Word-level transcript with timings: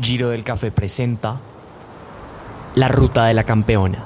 Giro 0.00 0.28
del 0.28 0.44
Café 0.44 0.70
presenta 0.70 1.40
La 2.74 2.88
Ruta 2.88 3.26
de 3.26 3.34
la 3.34 3.44
Campeona. 3.44 4.04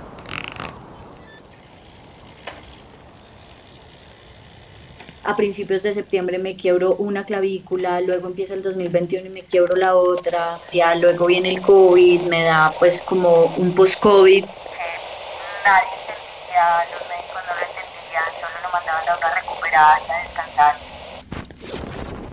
a 5.24 5.36
principios 5.36 5.82
de 5.82 5.94
septiembre 5.94 6.38
me 6.38 6.56
quiebro 6.56 6.94
una 6.96 7.24
clavícula, 7.24 8.00
luego 8.00 8.26
empieza 8.26 8.54
el 8.54 8.62
2021 8.62 9.26
y 9.26 9.30
me 9.30 9.42
quiebro 9.42 9.76
la 9.76 9.94
otra, 9.94 10.58
ya 10.72 10.94
luego 10.96 11.26
viene 11.26 11.48
el 11.50 11.62
COVID, 11.62 12.22
me 12.22 12.42
da 12.42 12.72
pues 12.78 13.02
como 13.02 13.54
un 13.56 13.72
post-COVID. 13.74 14.44
Nadie 14.44 15.88
entendía, 16.00 16.84
los 16.90 17.08
médicos 17.08 17.40
no 17.46 17.54
lo 17.54 17.62
entendían, 17.62 18.24
solo 18.40 18.56
lo 18.62 18.70
mandaban 18.72 19.08
a 19.08 19.16
una 19.16 19.34
recuperada 19.34 20.00
y 20.00 20.10
a 20.10 20.18
descansar. 20.24 20.76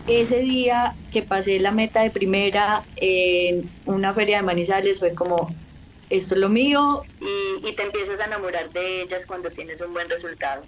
Ese 0.09 0.39
día 0.39 0.95
que 1.13 1.21
pasé 1.21 1.59
la 1.59 1.71
meta 1.71 2.01
de 2.01 2.09
primera 2.09 2.81
en 2.95 3.69
una 3.85 4.11
feria 4.11 4.37
de 4.37 4.43
Manizales 4.43 4.97
fue 4.97 5.13
como, 5.13 5.53
esto 6.09 6.33
es 6.33 6.41
lo 6.41 6.49
mío 6.49 7.03
y, 7.21 7.69
y 7.69 7.75
te 7.75 7.83
empiezas 7.83 8.19
a 8.19 8.25
enamorar 8.25 8.71
de 8.71 9.03
ellas 9.03 9.21
cuando 9.27 9.51
tienes 9.51 9.79
un 9.81 9.93
buen 9.93 10.09
resultado. 10.09 10.63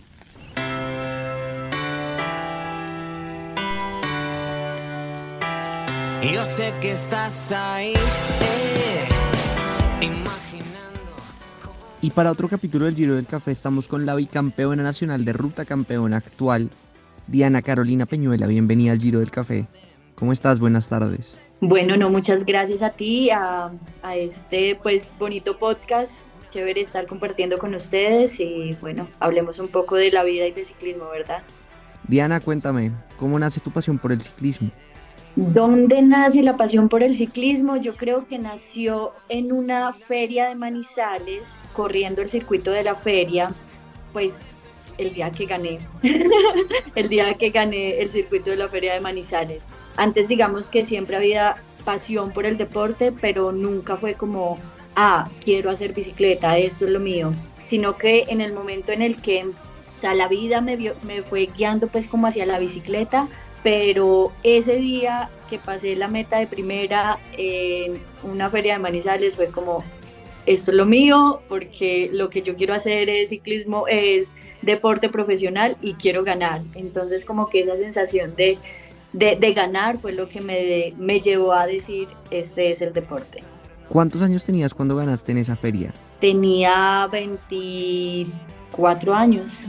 Yo 6.21 6.45
sé 6.45 6.71
que 6.79 6.91
estás 6.91 7.51
ahí, 7.51 7.93
eh, 7.95 9.07
imaginando. 10.01 11.15
Y 11.99 12.11
para 12.11 12.31
otro 12.31 12.47
capítulo 12.47 12.85
del 12.85 12.95
Giro 12.95 13.15
del 13.15 13.25
Café 13.25 13.49
estamos 13.49 13.87
con 13.87 14.05
la 14.05 14.13
bicampeona 14.13 14.83
nacional 14.83 15.25
de 15.25 15.33
ruta 15.33 15.65
campeona 15.65 16.17
actual, 16.17 16.69
Diana 17.31 17.61
Carolina 17.61 18.05
Peñuela. 18.05 18.45
Bienvenida 18.45 18.91
al 18.91 18.99
Giro 18.99 19.19
del 19.19 19.31
Café. 19.31 19.65
¿Cómo 20.15 20.33
estás? 20.33 20.59
Buenas 20.59 20.89
tardes. 20.89 21.39
Bueno, 21.61 21.95
no, 21.95 22.09
muchas 22.09 22.45
gracias 22.45 22.81
a 22.81 22.89
ti, 22.89 23.29
a, 23.29 23.71
a 24.03 24.15
este 24.17 24.77
pues 24.83 25.07
bonito 25.17 25.57
podcast. 25.57 26.11
Chévere 26.49 26.81
estar 26.81 27.05
compartiendo 27.05 27.57
con 27.57 27.73
ustedes 27.73 28.37
y 28.41 28.75
bueno, 28.81 29.07
hablemos 29.21 29.59
un 29.59 29.69
poco 29.69 29.95
de 29.95 30.11
la 30.11 30.25
vida 30.25 30.45
y 30.45 30.51
de 30.51 30.65
ciclismo, 30.65 31.05
¿verdad? 31.09 31.41
Diana, 32.05 32.41
cuéntame, 32.41 32.91
¿cómo 33.17 33.39
nace 33.39 33.61
tu 33.61 33.71
pasión 33.71 33.97
por 33.97 34.11
el 34.11 34.19
ciclismo? 34.19 34.69
¿Dónde 35.37 36.01
nace 36.01 36.43
la 36.43 36.57
pasión 36.57 36.89
por 36.89 37.01
el 37.01 37.15
ciclismo? 37.15 37.77
Yo 37.77 37.95
creo 37.95 38.27
que 38.27 38.39
nació 38.39 39.13
en 39.29 39.53
una 39.53 39.93
feria 39.93 40.49
de 40.49 40.55
Manizales, 40.55 41.43
corriendo 41.71 42.21
el 42.21 42.29
circuito 42.29 42.71
de 42.71 42.83
la 42.83 42.95
feria, 42.95 43.51
pues 44.11 44.33
el 44.97 45.13
día 45.13 45.31
que 45.31 45.45
gané, 45.45 45.79
el 46.95 47.09
día 47.09 47.33
que 47.35 47.49
gané 47.49 48.01
el 48.01 48.09
circuito 48.09 48.49
de 48.51 48.57
la 48.57 48.67
feria 48.67 48.93
de 48.93 48.99
Manizales. 48.99 49.65
Antes 49.95 50.27
digamos 50.27 50.69
que 50.69 50.85
siempre 50.85 51.15
había 51.15 51.55
pasión 51.83 52.31
por 52.31 52.45
el 52.45 52.57
deporte, 52.57 53.11
pero 53.11 53.51
nunca 53.51 53.97
fue 53.97 54.13
como, 54.13 54.57
ah, 54.95 55.29
quiero 55.43 55.69
hacer 55.69 55.93
bicicleta, 55.93 56.57
esto 56.57 56.85
es 56.85 56.91
lo 56.91 56.99
mío, 56.99 57.33
sino 57.65 57.97
que 57.97 58.25
en 58.27 58.41
el 58.41 58.53
momento 58.53 58.91
en 58.91 59.01
el 59.01 59.21
que, 59.21 59.45
o 59.45 59.99
sea, 59.99 60.13
la 60.13 60.27
vida 60.27 60.61
me, 60.61 60.77
me 61.03 61.21
fue 61.23 61.47
guiando 61.55 61.87
pues 61.87 62.07
como 62.07 62.27
hacia 62.27 62.45
la 62.45 62.59
bicicleta, 62.59 63.27
pero 63.63 64.31
ese 64.43 64.75
día 64.77 65.29
que 65.49 65.59
pasé 65.59 65.95
la 65.95 66.07
meta 66.07 66.39
de 66.39 66.47
primera 66.47 67.19
en 67.37 68.01
una 68.23 68.49
feria 68.49 68.73
de 68.73 68.79
Manizales 68.79 69.35
fue 69.35 69.47
como, 69.47 69.83
esto 70.45 70.71
es 70.71 70.77
lo 70.77 70.85
mío, 70.85 71.41
porque 71.47 72.09
lo 72.11 72.29
que 72.29 72.41
yo 72.41 72.55
quiero 72.55 72.73
hacer 72.73 73.09
es 73.09 73.29
ciclismo, 73.29 73.87
es 73.87 74.35
deporte 74.61 75.07
profesional 75.09 75.77
y 75.81 75.93
quiero 75.95 76.23
ganar. 76.23 76.61
Entonces 76.75 77.25
como 77.25 77.49
que 77.49 77.61
esa 77.61 77.75
sensación 77.77 78.35
de, 78.35 78.59
de, 79.13 79.53
ganar 79.53 79.97
fue 79.97 80.13
lo 80.13 80.29
que 80.29 80.41
me, 80.41 80.93
me 80.97 81.21
llevó 81.21 81.53
a 81.53 81.67
decir, 81.67 82.07
este 82.29 82.71
es 82.71 82.81
el 82.81 82.93
deporte. 82.93 83.43
¿Cuántos 83.89 84.21
años 84.21 84.45
tenías 84.45 84.73
cuando 84.73 84.95
ganaste 84.95 85.33
en 85.33 85.39
esa 85.39 85.55
feria? 85.55 85.93
Tenía 86.19 87.07
24 87.11 89.13
años. 89.13 89.63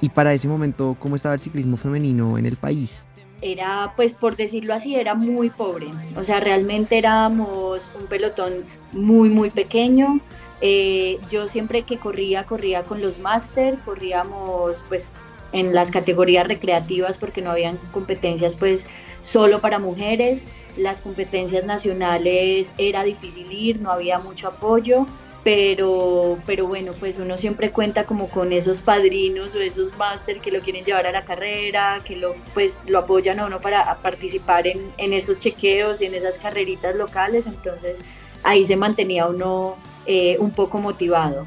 Y 0.00 0.08
para 0.08 0.32
ese 0.32 0.48
momento, 0.48 0.96
¿cómo 0.98 1.16
estaba 1.16 1.34
el 1.34 1.40
ciclismo 1.40 1.76
femenino 1.76 2.38
en 2.38 2.46
el 2.46 2.56
país? 2.56 3.06
Era, 3.42 3.92
pues 3.96 4.14
por 4.14 4.36
decirlo 4.36 4.74
así, 4.74 4.94
era 4.94 5.14
muy 5.14 5.50
pobre. 5.50 5.88
O 6.16 6.24
sea, 6.24 6.40
realmente 6.40 6.98
éramos 6.98 7.82
un 7.98 8.06
pelotón 8.06 8.64
muy, 8.92 9.28
muy 9.28 9.50
pequeño. 9.50 10.20
Eh, 10.60 11.18
yo 11.30 11.48
siempre 11.48 11.82
que 11.82 11.96
corría, 11.96 12.44
corría 12.44 12.82
con 12.82 13.00
los 13.00 13.18
máster, 13.18 13.78
corríamos 13.84 14.84
pues 14.88 15.10
en 15.52 15.74
las 15.74 15.90
categorías 15.90 16.46
recreativas 16.46 17.18
porque 17.18 17.40
no 17.40 17.50
habían 17.50 17.78
competencias 17.92 18.54
pues 18.56 18.86
solo 19.22 19.60
para 19.60 19.78
mujeres. 19.78 20.42
Las 20.76 21.00
competencias 21.00 21.64
nacionales 21.64 22.70
era 22.78 23.02
difícil 23.02 23.50
ir, 23.50 23.80
no 23.80 23.90
había 23.90 24.18
mucho 24.18 24.48
apoyo 24.48 25.06
pero, 25.42 26.38
pero 26.44 26.66
bueno, 26.66 26.92
pues 26.98 27.18
uno 27.18 27.36
siempre 27.36 27.70
cuenta 27.70 28.04
como 28.04 28.28
con 28.28 28.52
esos 28.52 28.80
padrinos 28.80 29.54
o 29.54 29.60
esos 29.60 29.96
máster 29.96 30.40
que 30.40 30.50
lo 30.50 30.60
quieren 30.60 30.84
llevar 30.84 31.06
a 31.06 31.12
la 31.12 31.24
carrera, 31.24 31.98
que 32.04 32.16
lo, 32.16 32.34
pues, 32.52 32.82
lo 32.86 32.98
apoyan 32.98 33.40
a 33.40 33.46
uno 33.46 33.60
para 33.60 33.96
participar 34.02 34.66
en, 34.66 34.80
en 34.98 35.12
esos 35.12 35.38
chequeos 35.38 36.00
y 36.02 36.06
en 36.06 36.14
esas 36.14 36.36
carreritas 36.36 36.94
locales, 36.94 37.46
entonces 37.46 38.04
ahí 38.42 38.66
se 38.66 38.76
mantenía 38.76 39.26
uno 39.26 39.76
eh, 40.06 40.36
un 40.38 40.50
poco 40.50 40.78
motivado. 40.78 41.46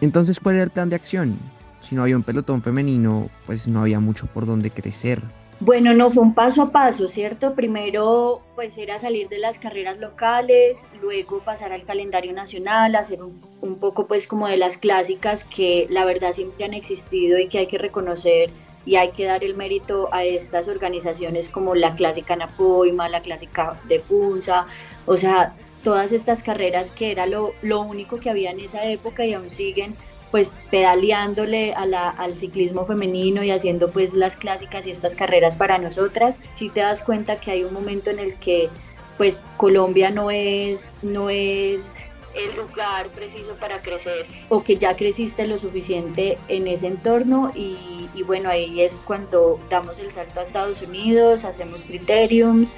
Entonces, 0.00 0.38
¿cuál 0.38 0.56
era 0.56 0.64
el 0.64 0.70
plan 0.70 0.88
de 0.88 0.96
acción? 0.96 1.38
Si 1.80 1.94
no 1.94 2.02
había 2.02 2.16
un 2.16 2.22
pelotón 2.22 2.62
femenino, 2.62 3.30
pues 3.46 3.66
no 3.68 3.80
había 3.80 4.00
mucho 4.00 4.26
por 4.26 4.46
donde 4.46 4.70
crecer. 4.70 5.20
Bueno, 5.60 5.92
no 5.92 6.10
fue 6.10 6.22
un 6.22 6.34
paso 6.34 6.62
a 6.62 6.70
paso, 6.70 7.08
¿cierto? 7.08 7.54
Primero, 7.54 8.42
pues 8.54 8.78
era 8.78 9.00
salir 9.00 9.28
de 9.28 9.38
las 9.38 9.58
carreras 9.58 9.98
locales, 9.98 10.78
luego 11.02 11.40
pasar 11.40 11.72
al 11.72 11.82
calendario 11.82 12.32
nacional, 12.32 12.94
hacer 12.94 13.18
un, 13.22 13.40
poco 13.80 14.06
pues 14.06 14.28
como 14.28 14.46
de 14.46 14.56
las 14.56 14.76
clásicas 14.76 15.42
que 15.42 15.88
la 15.90 16.04
verdad 16.04 16.32
siempre 16.32 16.64
han 16.64 16.74
existido 16.74 17.38
y 17.40 17.48
que 17.48 17.58
hay 17.58 17.66
que 17.66 17.78
reconocer 17.78 18.50
y 18.86 18.96
hay 18.96 19.10
que 19.10 19.24
dar 19.24 19.42
el 19.42 19.56
mérito 19.56 20.08
a 20.12 20.22
estas 20.22 20.68
organizaciones 20.68 21.48
como 21.48 21.74
la 21.74 21.94
clásica 21.96 22.36
Napoima, 22.36 23.08
la 23.08 23.20
clásica 23.20 23.80
de 23.88 23.98
Funza, 23.98 24.66
o 25.06 25.16
sea, 25.16 25.56
todas 25.82 26.12
estas 26.12 26.44
carreras 26.44 26.92
que 26.92 27.10
era 27.10 27.26
lo, 27.26 27.52
lo 27.62 27.80
único 27.80 28.20
que 28.20 28.30
había 28.30 28.52
en 28.52 28.60
esa 28.60 28.84
época 28.84 29.26
y 29.26 29.34
aún 29.34 29.50
siguen 29.50 29.96
pues 30.30 30.54
pedaleándole 30.70 31.74
a 31.74 31.86
la, 31.86 32.10
al 32.10 32.34
ciclismo 32.34 32.86
femenino 32.86 33.42
y 33.42 33.50
haciendo 33.50 33.90
pues 33.90 34.12
las 34.14 34.36
clásicas 34.36 34.86
y 34.86 34.90
estas 34.90 35.14
carreras 35.14 35.56
para 35.56 35.78
nosotras, 35.78 36.40
si 36.54 36.68
te 36.68 36.80
das 36.80 37.02
cuenta 37.02 37.36
que 37.36 37.50
hay 37.50 37.64
un 37.64 37.72
momento 37.72 38.10
en 38.10 38.18
el 38.18 38.34
que 38.34 38.68
pues 39.16 39.46
Colombia 39.56 40.10
no 40.10 40.30
es, 40.30 40.92
no 41.02 41.28
es 41.30 41.92
el 42.34 42.56
lugar 42.56 43.08
preciso 43.08 43.54
para 43.54 43.80
crecer 43.80 44.26
o 44.48 44.62
que 44.62 44.76
ya 44.76 44.94
creciste 44.96 45.46
lo 45.46 45.58
suficiente 45.58 46.38
en 46.48 46.68
ese 46.68 46.86
entorno 46.86 47.50
y, 47.54 48.08
y 48.14 48.22
bueno, 48.22 48.48
ahí 48.48 48.80
es 48.80 49.02
cuando 49.04 49.58
damos 49.68 49.98
el 49.98 50.12
salto 50.12 50.40
a 50.40 50.42
Estados 50.44 50.82
Unidos, 50.82 51.44
hacemos 51.44 51.84
criteriums 51.84 52.76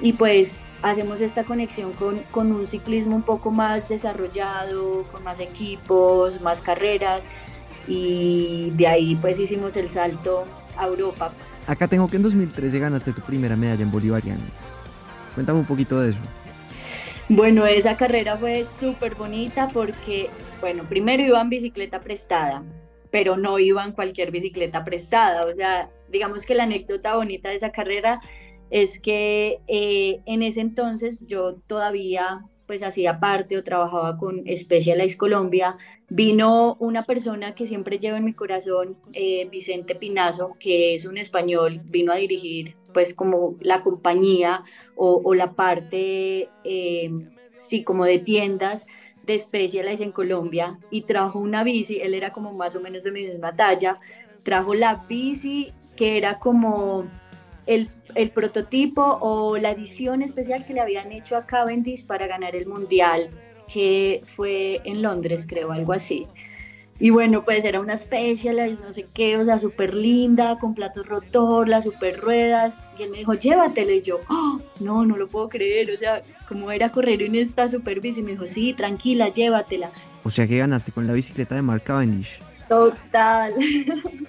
y 0.00 0.12
pues 0.12 0.52
hacemos 0.84 1.22
esta 1.22 1.44
conexión 1.44 1.92
con, 1.94 2.20
con, 2.30 2.52
un 2.52 2.66
ciclismo 2.66 3.16
un 3.16 3.22
poco 3.22 3.50
más 3.50 3.88
desarrollado, 3.88 5.04
con 5.10 5.24
más 5.24 5.40
equipos, 5.40 6.42
más 6.42 6.60
carreras 6.60 7.26
y 7.88 8.70
de 8.76 8.86
ahí 8.86 9.16
pues 9.16 9.38
hicimos 9.38 9.76
el 9.78 9.88
salto 9.90 10.44
a 10.76 10.86
Europa. 10.86 11.32
Acá 11.66 11.88
tengo 11.88 12.08
que 12.08 12.16
en 12.16 12.22
2013 12.22 12.78
ganaste 12.78 13.12
tu 13.12 13.22
primera 13.22 13.56
medalla 13.56 13.82
en 13.82 13.90
Bolivarianos. 13.90 14.68
Cuéntame 15.34 15.60
un 15.60 15.64
poquito 15.64 16.00
de 16.00 16.10
eso. 16.10 16.20
Bueno, 17.30 17.64
esa 17.64 17.96
carrera 17.96 18.36
fue 18.36 18.66
súper 18.78 19.14
bonita 19.14 19.68
porque, 19.72 20.28
bueno, 20.60 20.84
primero 20.84 21.22
iba 21.22 21.40
en 21.40 21.48
bicicleta 21.48 22.00
prestada, 22.02 22.62
pero 23.10 23.38
no 23.38 23.58
iba 23.58 23.82
en 23.82 23.92
cualquier 23.92 24.30
bicicleta 24.30 24.84
prestada. 24.84 25.46
O 25.46 25.54
sea, 25.54 25.88
digamos 26.10 26.44
que 26.44 26.54
la 26.54 26.64
anécdota 26.64 27.16
bonita 27.16 27.48
de 27.48 27.54
esa 27.54 27.72
carrera 27.72 28.20
es 28.74 28.98
que 28.98 29.60
eh, 29.68 30.20
en 30.26 30.42
ese 30.42 30.60
entonces 30.60 31.24
yo 31.28 31.54
todavía 31.68 32.44
pues 32.66 32.82
hacía 32.82 33.20
parte 33.20 33.56
o 33.56 33.62
trabajaba 33.62 34.18
con 34.18 34.42
Specialized 34.52 35.16
Colombia, 35.16 35.76
vino 36.08 36.76
una 36.80 37.04
persona 37.04 37.54
que 37.54 37.66
siempre 37.66 38.00
llevo 38.00 38.16
en 38.16 38.24
mi 38.24 38.32
corazón, 38.32 38.96
eh, 39.12 39.46
Vicente 39.48 39.94
Pinazo, 39.94 40.56
que 40.58 40.94
es 40.94 41.06
un 41.06 41.18
español, 41.18 41.82
vino 41.84 42.10
a 42.10 42.16
dirigir 42.16 42.74
pues 42.92 43.14
como 43.14 43.54
la 43.60 43.84
compañía 43.84 44.64
o, 44.96 45.34
la 45.34 45.52
parte, 45.52 46.48
eh, 46.64 47.10
sí, 47.56 47.84
como 47.84 48.04
de 48.04 48.18
tiendas 48.18 48.88
de 49.22 49.38
Specialized 49.38 50.02
en 50.02 50.10
Colombia 50.10 50.80
y 50.90 51.02
trajo 51.02 51.38
una 51.38 51.62
bici, 51.62 52.00
él 52.00 52.12
era 52.12 52.32
como 52.32 52.52
más 52.54 52.74
o 52.74 52.80
menos 52.80 53.04
de 53.04 53.12
mi 53.12 53.24
misma 53.24 53.54
talla, 53.54 54.00
trajo 54.42 54.74
la 54.74 55.04
bici 55.08 55.72
que 55.96 56.16
era 56.18 56.40
como 56.40 57.08
el, 57.66 57.90
prototipo 58.30 59.18
o 59.20 59.58
la 59.58 59.70
edición 59.70 60.22
especial 60.22 60.64
que 60.66 60.74
le 60.74 60.80
habían 60.80 61.12
hecho 61.12 61.36
a 61.36 61.46
Cavendish 61.46 62.06
para 62.06 62.26
ganar 62.26 62.54
el 62.54 62.66
Mundial, 62.66 63.30
que 63.72 64.22
fue 64.36 64.80
en 64.84 65.02
Londres, 65.02 65.46
creo, 65.48 65.72
algo 65.72 65.92
así. 65.92 66.26
Y 67.00 67.10
bueno, 67.10 67.44
pues 67.44 67.64
era 67.64 67.80
una 67.80 67.96
Specialized, 67.96 68.78
no 68.84 68.92
sé 68.92 69.04
qué, 69.12 69.36
o 69.36 69.44
sea, 69.44 69.58
súper 69.58 69.94
linda, 69.94 70.58
con 70.60 70.74
platos 70.74 71.06
rotor, 71.06 71.68
las 71.68 71.84
super 71.84 72.20
ruedas. 72.20 72.78
Y 72.98 73.02
él 73.02 73.10
me 73.10 73.18
dijo, 73.18 73.34
llévatela. 73.34 73.92
Y 73.92 74.02
yo, 74.02 74.20
¡Ah! 74.28 74.58
no, 74.78 75.04
no 75.04 75.16
lo 75.16 75.26
puedo 75.26 75.48
creer. 75.48 75.90
O 75.90 75.98
sea, 75.98 76.22
como 76.48 76.70
era 76.70 76.90
correr 76.90 77.22
en 77.22 77.34
esta 77.34 77.68
super 77.68 78.00
bici? 78.00 78.22
Me 78.22 78.32
dijo, 78.32 78.46
sí, 78.46 78.74
tranquila, 78.74 79.28
llévatela. 79.28 79.90
O 80.22 80.30
sea 80.30 80.46
que 80.46 80.56
ganaste 80.56 80.92
con 80.92 81.06
la 81.06 81.12
bicicleta 81.12 81.56
de 81.56 81.62
Mark 81.62 81.82
Cavendish. 81.82 82.40
Total, 82.68 83.52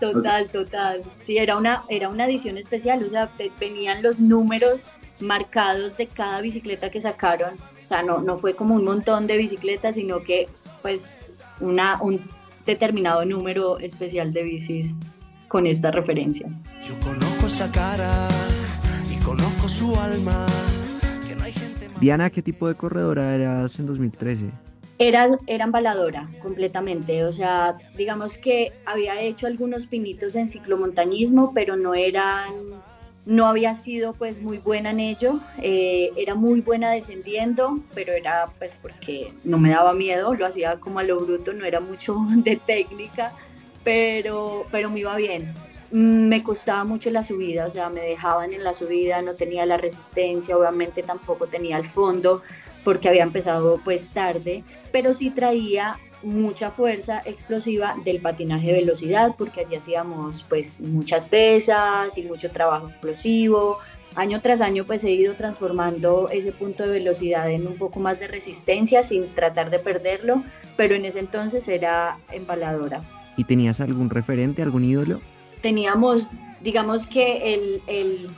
total, 0.00 0.50
total. 0.50 1.02
Sí, 1.24 1.38
era 1.38 1.56
una, 1.56 1.84
era 1.88 2.08
una 2.08 2.26
edición 2.26 2.58
especial, 2.58 3.04
o 3.04 3.10
sea, 3.10 3.30
venían 3.58 4.02
los 4.02 4.18
números 4.18 4.88
marcados 5.20 5.96
de 5.96 6.06
cada 6.06 6.40
bicicleta 6.40 6.90
que 6.90 7.00
sacaron. 7.00 7.54
O 7.84 7.86
sea, 7.86 8.02
no, 8.02 8.20
no 8.22 8.38
fue 8.38 8.54
como 8.54 8.74
un 8.74 8.84
montón 8.84 9.26
de 9.26 9.36
bicicletas, 9.36 9.96
sino 9.96 10.22
que 10.22 10.48
pues 10.82 11.12
una, 11.60 12.00
un 12.02 12.20
determinado 12.66 13.24
número 13.24 13.78
especial 13.78 14.32
de 14.32 14.42
bicis 14.42 14.96
con 15.48 15.66
esta 15.66 15.90
referencia. 15.90 16.48
Yo 16.82 16.98
conozco 17.00 17.46
esa 17.46 17.70
cara 17.72 18.28
y 19.10 19.16
conozco 19.22 19.68
su 19.68 19.98
alma. 19.98 20.46
Que 21.26 21.34
no 21.34 21.44
hay 21.44 21.52
gente 21.52 21.88
más... 21.88 22.00
Diana, 22.00 22.30
¿qué 22.30 22.42
tipo 22.42 22.68
de 22.68 22.76
corredora 22.76 23.34
eras 23.34 23.78
en 23.80 23.86
2013? 23.86 24.50
Era, 25.02 25.38
era 25.46 25.64
embaladora 25.64 26.28
completamente, 26.42 27.24
o 27.24 27.32
sea, 27.32 27.78
digamos 27.96 28.36
que 28.36 28.74
había 28.84 29.18
hecho 29.18 29.46
algunos 29.46 29.86
pinitos 29.86 30.34
en 30.34 30.46
ciclomontañismo, 30.46 31.52
pero 31.54 31.74
no 31.74 31.94
eran 31.94 32.52
no 33.24 33.46
había 33.46 33.74
sido 33.74 34.12
pues 34.12 34.42
muy 34.42 34.58
buena 34.58 34.90
en 34.90 35.00
ello, 35.00 35.40
eh, 35.62 36.10
era 36.16 36.34
muy 36.34 36.60
buena 36.60 36.90
descendiendo, 36.90 37.80
pero 37.94 38.12
era 38.12 38.50
pues 38.58 38.74
porque 38.82 39.32
no 39.42 39.56
me 39.56 39.70
daba 39.70 39.94
miedo, 39.94 40.34
lo 40.34 40.44
hacía 40.44 40.78
como 40.80 40.98
a 40.98 41.02
lo 41.02 41.18
bruto, 41.18 41.54
no 41.54 41.64
era 41.64 41.80
mucho 41.80 42.18
de 42.36 42.56
técnica, 42.56 43.32
pero, 43.82 44.66
pero 44.70 44.90
me 44.90 45.00
iba 45.00 45.16
bien. 45.16 45.54
Me 45.92 46.42
costaba 46.42 46.84
mucho 46.84 47.10
la 47.10 47.24
subida, 47.24 47.66
o 47.66 47.72
sea, 47.72 47.88
me 47.88 48.02
dejaban 48.02 48.52
en 48.52 48.62
la 48.62 48.74
subida, 48.74 49.22
no 49.22 49.34
tenía 49.34 49.64
la 49.64 49.78
resistencia, 49.78 50.58
obviamente 50.58 51.02
tampoco 51.02 51.46
tenía 51.46 51.78
el 51.78 51.86
fondo 51.86 52.42
porque 52.84 53.08
había 53.08 53.22
empezado 53.22 53.80
pues 53.84 54.08
tarde, 54.08 54.64
pero 54.92 55.14
sí 55.14 55.30
traía 55.30 55.96
mucha 56.22 56.70
fuerza 56.70 57.22
explosiva 57.24 57.96
del 58.04 58.20
patinaje 58.20 58.68
de 58.68 58.80
velocidad, 58.80 59.34
porque 59.36 59.60
allí 59.60 59.76
hacíamos 59.76 60.44
pues 60.48 60.80
muchas 60.80 61.26
pesas 61.26 62.16
y 62.18 62.22
mucho 62.22 62.50
trabajo 62.50 62.86
explosivo. 62.86 63.78
Año 64.16 64.40
tras 64.40 64.60
año 64.60 64.84
pues 64.84 65.04
he 65.04 65.12
ido 65.12 65.34
transformando 65.34 66.28
ese 66.30 66.52
punto 66.52 66.82
de 66.82 66.90
velocidad 66.90 67.50
en 67.50 67.66
un 67.66 67.76
poco 67.76 68.00
más 68.00 68.18
de 68.18 68.26
resistencia 68.26 69.02
sin 69.02 69.28
tratar 69.34 69.70
de 69.70 69.78
perderlo, 69.78 70.42
pero 70.76 70.94
en 70.94 71.04
ese 71.04 71.20
entonces 71.20 71.68
era 71.68 72.18
embaladora. 72.32 73.02
¿Y 73.36 73.44
tenías 73.44 73.80
algún 73.80 74.10
referente, 74.10 74.62
algún 74.62 74.84
ídolo? 74.84 75.20
Teníamos, 75.62 76.28
digamos 76.60 77.06
que 77.06 77.54
el, 77.54 77.82
el 77.86 78.28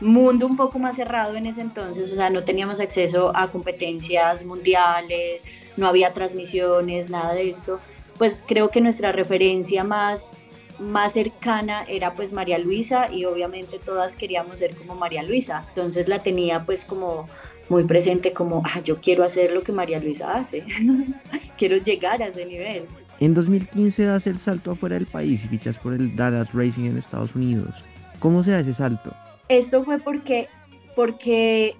mundo 0.00 0.46
un 0.46 0.56
poco 0.56 0.78
más 0.78 0.96
cerrado 0.96 1.36
en 1.36 1.46
ese 1.46 1.60
entonces, 1.60 2.10
o 2.12 2.16
sea, 2.16 2.30
no 2.30 2.44
teníamos 2.44 2.80
acceso 2.80 3.32
a 3.34 3.50
competencias 3.50 4.44
mundiales, 4.44 5.42
no 5.76 5.86
había 5.86 6.12
transmisiones, 6.12 7.10
nada 7.10 7.34
de 7.34 7.50
esto, 7.50 7.80
pues 8.18 8.44
creo 8.46 8.70
que 8.70 8.80
nuestra 8.80 9.12
referencia 9.12 9.84
más 9.84 10.38
más 10.78 11.12
cercana 11.12 11.84
era 11.84 12.14
pues 12.14 12.32
María 12.32 12.58
Luisa 12.58 13.08
y 13.12 13.24
obviamente 13.26 13.78
todas 13.78 14.16
queríamos 14.16 14.58
ser 14.58 14.74
como 14.74 14.96
María 14.96 15.22
Luisa. 15.22 15.64
Entonces 15.68 16.08
la 16.08 16.22
tenía 16.22 16.64
pues 16.64 16.84
como 16.84 17.28
muy 17.68 17.84
presente 17.84 18.32
como, 18.32 18.62
ah, 18.64 18.80
yo 18.80 19.00
quiero 19.00 19.24
hacer 19.24 19.52
lo 19.52 19.62
que 19.62 19.72
María 19.72 19.98
Luisa 20.00 20.34
hace, 20.34 20.64
quiero 21.58 21.76
llegar 21.76 22.22
a 22.22 22.26
ese 22.26 22.44
nivel. 22.44 22.84
En 23.20 23.32
2015 23.32 24.04
das 24.04 24.26
el 24.26 24.38
salto 24.38 24.72
afuera 24.72 24.96
del 24.96 25.06
país 25.06 25.44
y 25.44 25.48
fichas 25.48 25.78
por 25.78 25.94
el 25.94 26.14
Dallas 26.14 26.52
Racing 26.52 26.84
en 26.84 26.98
Estados 26.98 27.34
Unidos. 27.34 27.84
¿Cómo 28.18 28.42
se 28.42 28.50
da 28.50 28.60
ese 28.60 28.74
salto? 28.74 29.14
Esto 29.48 29.84
fue 29.84 29.98
porque, 29.98 30.48
porque 30.96 31.76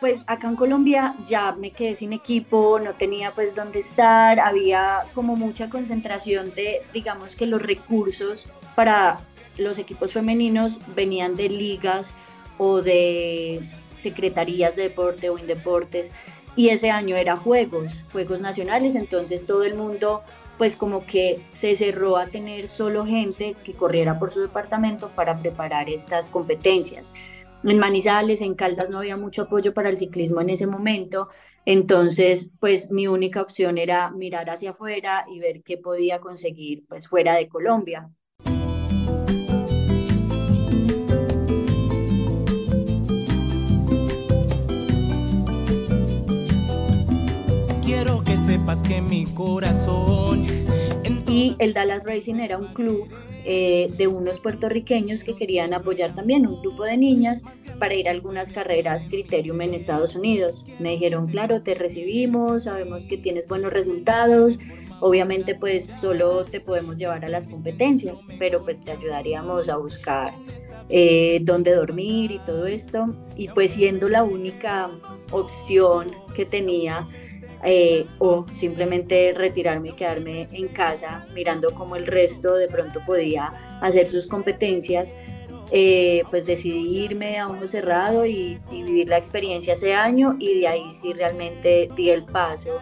pues 0.00 0.20
acá 0.26 0.48
en 0.48 0.56
Colombia 0.56 1.14
ya 1.26 1.52
me 1.52 1.72
quedé 1.72 1.94
sin 1.94 2.12
equipo, 2.12 2.78
no 2.78 2.94
tenía 2.94 3.32
pues 3.32 3.54
dónde 3.54 3.80
estar, 3.80 4.38
había 4.38 5.00
como 5.14 5.36
mucha 5.36 5.68
concentración 5.68 6.54
de, 6.54 6.82
digamos 6.92 7.34
que 7.34 7.46
los 7.46 7.60
recursos 7.60 8.48
para 8.76 9.20
los 9.56 9.78
equipos 9.78 10.12
femeninos 10.12 10.78
venían 10.94 11.34
de 11.34 11.48
ligas 11.48 12.14
o 12.58 12.80
de 12.80 13.60
secretarías 13.96 14.76
de 14.76 14.84
deporte 14.84 15.30
o 15.30 15.38
indeportes 15.38 16.12
y 16.54 16.70
ese 16.70 16.90
año 16.90 17.16
era 17.16 17.36
juegos, 17.36 18.04
juegos 18.12 18.40
nacionales, 18.40 18.94
entonces 18.94 19.46
todo 19.46 19.64
el 19.64 19.74
mundo 19.74 20.22
pues 20.58 20.76
como 20.76 21.06
que 21.06 21.40
se 21.54 21.76
cerró 21.76 22.16
a 22.16 22.26
tener 22.26 22.68
solo 22.68 23.06
gente 23.06 23.54
que 23.64 23.72
corriera 23.72 24.18
por 24.18 24.32
su 24.32 24.40
departamento 24.40 25.08
para 25.14 25.38
preparar 25.38 25.88
estas 25.88 26.28
competencias 26.28 27.14
en 27.64 27.78
Manizales, 27.78 28.40
en 28.40 28.54
Caldas 28.54 28.88
no 28.88 28.98
había 28.98 29.16
mucho 29.16 29.42
apoyo 29.42 29.74
para 29.74 29.88
el 29.88 29.98
ciclismo 29.98 30.40
en 30.40 30.50
ese 30.50 30.66
momento, 30.66 31.28
entonces 31.64 32.52
pues 32.60 32.90
mi 32.90 33.08
única 33.08 33.42
opción 33.42 33.78
era 33.78 34.10
mirar 34.10 34.48
hacia 34.50 34.70
afuera 34.70 35.24
y 35.30 35.40
ver 35.40 35.62
qué 35.62 35.76
podía 35.76 36.20
conseguir 36.20 36.84
pues 36.88 37.08
fuera 37.08 37.34
de 37.34 37.48
Colombia. 37.48 38.10
Quiero 47.84 48.22
que 48.22 48.36
sepas 48.46 48.82
que 48.82 49.02
mi 49.02 49.24
corazón... 49.34 49.87
El 51.58 51.74
Dallas 51.74 52.04
Racing 52.04 52.36
era 52.36 52.58
un 52.58 52.72
club 52.72 53.08
eh, 53.44 53.90
de 53.96 54.06
unos 54.06 54.38
puertorriqueños 54.38 55.24
que 55.24 55.34
querían 55.34 55.74
apoyar 55.74 56.14
también 56.14 56.46
un 56.46 56.60
grupo 56.60 56.84
de 56.84 56.96
niñas 56.96 57.42
para 57.78 57.94
ir 57.94 58.08
a 58.08 58.12
algunas 58.12 58.52
carreras 58.52 59.06
Criterium 59.08 59.60
en 59.60 59.74
Estados 59.74 60.16
Unidos. 60.16 60.66
Me 60.78 60.90
dijeron, 60.90 61.26
claro, 61.28 61.62
te 61.62 61.74
recibimos, 61.74 62.64
sabemos 62.64 63.06
que 63.06 63.18
tienes 63.18 63.48
buenos 63.48 63.72
resultados, 63.72 64.58
obviamente 65.00 65.54
pues 65.54 65.86
solo 65.86 66.44
te 66.44 66.60
podemos 66.60 66.96
llevar 66.96 67.24
a 67.24 67.28
las 67.28 67.48
competencias, 67.48 68.26
pero 68.38 68.64
pues 68.64 68.84
te 68.84 68.92
ayudaríamos 68.92 69.68
a 69.68 69.76
buscar 69.76 70.34
eh, 70.90 71.40
dónde 71.42 71.74
dormir 71.74 72.30
y 72.30 72.38
todo 72.40 72.66
esto. 72.66 73.08
Y 73.36 73.48
pues 73.48 73.72
siendo 73.72 74.08
la 74.08 74.24
única 74.24 74.90
opción 75.30 76.08
que 76.34 76.44
tenía, 76.44 77.08
eh, 77.64 78.06
o 78.18 78.46
simplemente 78.52 79.32
retirarme 79.34 79.90
y 79.90 79.92
quedarme 79.92 80.48
en 80.52 80.68
casa 80.68 81.26
mirando 81.34 81.74
cómo 81.74 81.96
el 81.96 82.06
resto 82.06 82.54
de 82.54 82.68
pronto 82.68 83.00
podía 83.04 83.52
hacer 83.80 84.06
sus 84.06 84.26
competencias, 84.26 85.14
eh, 85.70 86.22
pues 86.30 86.46
decidí 86.46 87.04
irme 87.04 87.38
a 87.38 87.48
uno 87.48 87.66
cerrado 87.66 88.24
y, 88.24 88.58
vivir 88.70 89.08
la 89.08 89.18
experiencia 89.18 89.74
ese 89.74 89.92
año 89.94 90.36
y 90.38 90.60
de 90.60 90.68
ahí 90.68 90.92
sí 90.92 91.12
realmente 91.12 91.88
di 91.96 92.10
el 92.10 92.24
paso 92.24 92.80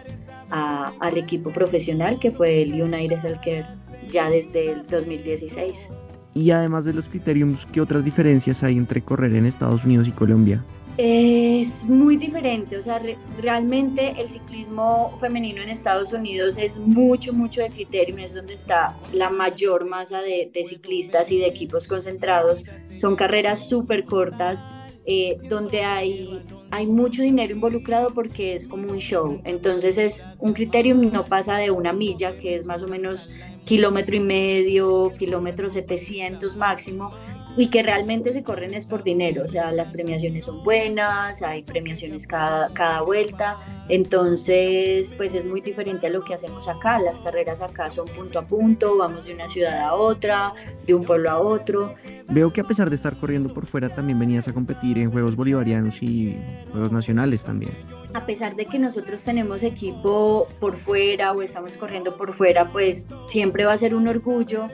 al 0.49 1.17
equipo 1.17 1.51
profesional 1.51 2.19
que 2.19 2.31
fue 2.31 2.61
el 2.61 2.81
United 2.81 3.19
Healthcare 3.21 3.65
ya 4.09 4.29
desde 4.29 4.71
el 4.71 4.85
2016. 4.85 5.89
Y 6.33 6.51
además 6.51 6.85
de 6.85 6.93
los 6.93 7.09
criterios, 7.09 7.65
¿qué 7.65 7.81
otras 7.81 8.05
diferencias 8.05 8.63
hay 8.63 8.77
entre 8.77 9.01
correr 9.01 9.33
en 9.33 9.45
Estados 9.45 9.83
Unidos 9.85 10.07
y 10.07 10.11
Colombia? 10.11 10.63
Es 10.97 11.83
muy 11.83 12.17
diferente, 12.17 12.75
o 12.75 12.81
sea, 12.81 12.99
realmente 13.39 14.15
el 14.19 14.27
ciclismo 14.29 15.15
femenino 15.21 15.61
en 15.61 15.69
Estados 15.69 16.11
Unidos 16.11 16.57
es 16.57 16.79
mucho, 16.79 17.33
mucho 17.33 17.61
de 17.61 17.69
criterio, 17.69 18.17
es 18.17 18.33
donde 18.33 18.55
está 18.55 18.95
la 19.13 19.29
mayor 19.29 19.87
masa 19.87 20.21
de, 20.21 20.49
ciclistas 20.67 21.31
y 21.31 21.37
de 21.37 21.45
equipos 21.45 21.87
concentrados. 21.87 22.65
Son 22.95 23.15
carreras 23.15 23.69
súper 23.69 24.05
cortas, 24.05 24.65
eh, 25.05 25.37
donde 25.47 25.83
hay, 25.83 26.43
hay 26.71 26.87
mucho 26.87 27.21
dinero 27.21 27.53
involucrado 27.53 28.15
porque 28.15 28.55
es 28.55 28.67
como 28.67 28.91
un 28.91 28.97
show. 28.97 29.39
Entonces 29.43 29.99
es 29.99 30.25
un 30.39 30.53
criterio, 30.53 30.95
no 30.95 31.25
pasa 31.25 31.57
de 31.57 31.69
una 31.69 31.93
milla, 31.93 32.39
que 32.39 32.55
es 32.55 32.65
más 32.65 32.81
o 32.81 32.87
menos 32.87 33.29
kilómetro 33.65 34.15
y 34.15 34.21
medio, 34.21 35.13
kilómetro 35.19 35.69
700 35.69 36.55
máximo, 36.55 37.11
y 37.57 37.69
que 37.69 37.81
realmente 37.81 38.31
se 38.33 38.43
corren 38.43 38.75
es 38.75 38.85
por 38.85 39.03
dinero, 39.03 39.41
o 39.43 39.47
sea, 39.47 39.71
las 39.71 39.89
premiaciones 39.89 40.45
son 40.45 40.63
buenas, 40.63 41.41
hay 41.41 41.63
premiaciones 41.63 42.27
cada, 42.27 42.71
cada 42.71 43.01
vuelta, 43.01 43.57
entonces 43.89 45.11
pues 45.17 45.33
es 45.33 45.43
muy 45.43 45.61
diferente 45.61 46.05
a 46.05 46.09
lo 46.11 46.21
que 46.23 46.35
hacemos 46.35 46.67
acá, 46.67 46.99
las 46.99 47.17
carreras 47.17 47.61
acá 47.61 47.89
son 47.89 48.07
punto 48.09 48.37
a 48.37 48.43
punto, 48.43 48.97
vamos 48.97 49.25
de 49.25 49.33
una 49.33 49.49
ciudad 49.49 49.79
a 49.79 49.93
otra, 49.93 50.53
de 50.85 50.93
un 50.93 51.03
pueblo 51.03 51.31
a 51.31 51.39
otro. 51.39 51.95
Veo 52.29 52.53
que 52.53 52.61
a 52.61 52.63
pesar 52.63 52.89
de 52.89 52.95
estar 52.95 53.17
corriendo 53.17 53.51
por 53.51 53.65
fuera 53.65 53.89
también 53.89 54.19
venías 54.19 54.47
a 54.47 54.53
competir 54.53 54.99
en 54.99 55.11
Juegos 55.11 55.35
Bolivarianos 55.35 56.03
y 56.03 56.37
Juegos 56.71 56.91
Nacionales 56.91 57.43
también. 57.43 57.71
A 58.13 58.25
pesar 58.25 58.55
de 58.55 58.65
que 58.65 58.77
nosotros 58.77 59.21
tenemos 59.21 59.63
equipo 59.63 60.47
por 60.59 60.77
fuera 60.77 61.31
o 61.31 61.41
estamos 61.41 61.71
corriendo 61.71 62.15
por 62.17 62.33
fuera, 62.33 62.65
pues 62.71 63.07
siempre 63.27 63.65
va 63.65 63.73
a 63.73 63.77
ser 63.77 63.95
un 63.95 64.07
orgullo 64.07 64.67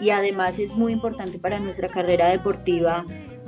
y 0.00 0.10
además 0.10 0.58
es 0.58 0.74
muy 0.74 0.92
importante 0.92 1.38
para 1.38 1.58
nuestra 1.58 1.88
carrera 1.88 2.28
deportiva 2.28 3.04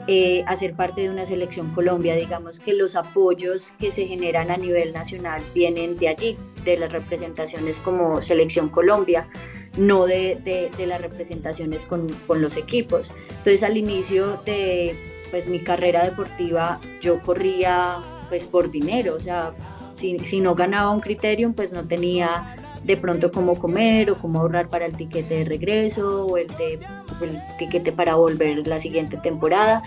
eh, 0.06 0.42
hacer 0.46 0.74
parte 0.74 1.02
de 1.02 1.10
una 1.10 1.26
selección 1.26 1.72
Colombia. 1.72 2.16
Digamos 2.16 2.58
que 2.58 2.72
los 2.72 2.96
apoyos 2.96 3.72
que 3.78 3.90
se 3.90 4.06
generan 4.06 4.50
a 4.50 4.56
nivel 4.56 4.92
nacional 4.92 5.42
vienen 5.54 5.98
de 5.98 6.08
allí, 6.08 6.36
de 6.64 6.76
las 6.76 6.92
representaciones 6.92 7.78
como 7.78 8.20
selección 8.20 8.68
Colombia 8.68 9.28
no 9.76 10.06
de, 10.06 10.70
las 10.86 11.00
representaciones 11.00 11.82
con, 11.82 12.08
los 12.28 12.56
equipos. 12.56 13.12
Entonces 13.28 13.62
al 13.62 13.76
inicio 13.76 14.40
de 14.44 14.94
pues, 15.30 15.46
mi 15.46 15.60
carrera 15.60 16.04
deportiva 16.04 16.80
yo 17.00 17.20
corría 17.20 17.98
pues 18.28 18.44
por 18.44 18.70
dinero, 18.70 19.14
o 19.16 19.20
sea, 19.20 19.52
si, 19.90 20.18
si 20.20 20.40
no 20.40 20.54
ganaba 20.54 20.90
un 20.90 21.00
criterium 21.00 21.52
pues 21.52 21.72
no 21.72 21.86
tenía 21.86 22.56
de 22.84 22.96
pronto 22.96 23.30
cómo 23.30 23.58
comer 23.58 24.10
o 24.10 24.18
cómo 24.18 24.40
ahorrar 24.40 24.68
para 24.68 24.86
el 24.86 24.96
tiquete 24.96 25.38
de 25.38 25.44
regreso 25.44 26.26
o 26.26 26.36
el, 26.36 26.46
de, 26.48 26.74
el 27.22 27.38
tiquete 27.58 27.92
para 27.92 28.14
volver 28.14 28.66
la 28.66 28.78
siguiente 28.78 29.16
temporada. 29.16 29.82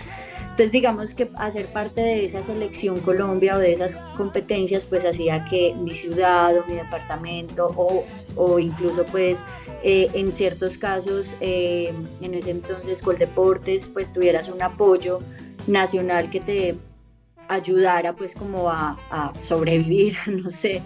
Entonces 0.54 0.70
digamos 0.70 1.14
que 1.14 1.28
hacer 1.34 1.66
parte 1.66 2.00
de 2.00 2.26
esa 2.26 2.40
selección 2.44 3.00
Colombia 3.00 3.56
o 3.56 3.58
de 3.58 3.72
esas 3.72 3.96
competencias 4.16 4.86
pues 4.86 5.04
hacía 5.04 5.44
que 5.46 5.74
mi 5.74 5.94
ciudad 5.94 6.56
o 6.56 6.64
mi 6.68 6.74
departamento 6.74 7.72
o, 7.74 8.04
o 8.36 8.58
incluso 8.60 9.04
pues 9.06 9.40
eh, 9.82 10.08
en 10.14 10.32
ciertos 10.32 10.78
casos 10.78 11.26
eh, 11.40 11.92
en 12.20 12.34
ese 12.34 12.52
entonces 12.52 13.02
Coldeportes 13.02 13.88
pues 13.88 14.12
tuvieras 14.12 14.48
un 14.48 14.62
apoyo 14.62 15.22
nacional 15.66 16.30
que 16.30 16.38
te 16.38 16.76
ayudara 17.48 18.12
pues 18.12 18.32
como 18.32 18.70
a, 18.70 18.96
a 19.10 19.32
sobrevivir, 19.42 20.16
no 20.26 20.50
sé. 20.50 20.82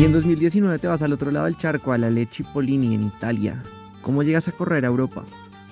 Y 0.00 0.04
en 0.04 0.12
2019 0.12 0.78
te 0.78 0.86
vas 0.86 1.02
al 1.02 1.12
otro 1.12 1.30
lado 1.30 1.44
del 1.44 1.58
charco, 1.58 1.92
a 1.92 1.98
la 1.98 2.08
Lecce 2.08 2.42
Polini 2.54 2.94
en 2.94 3.04
Italia. 3.04 3.62
¿Cómo 4.00 4.22
llegas 4.22 4.48
a 4.48 4.52
correr 4.52 4.86
a 4.86 4.88
Europa? 4.88 5.22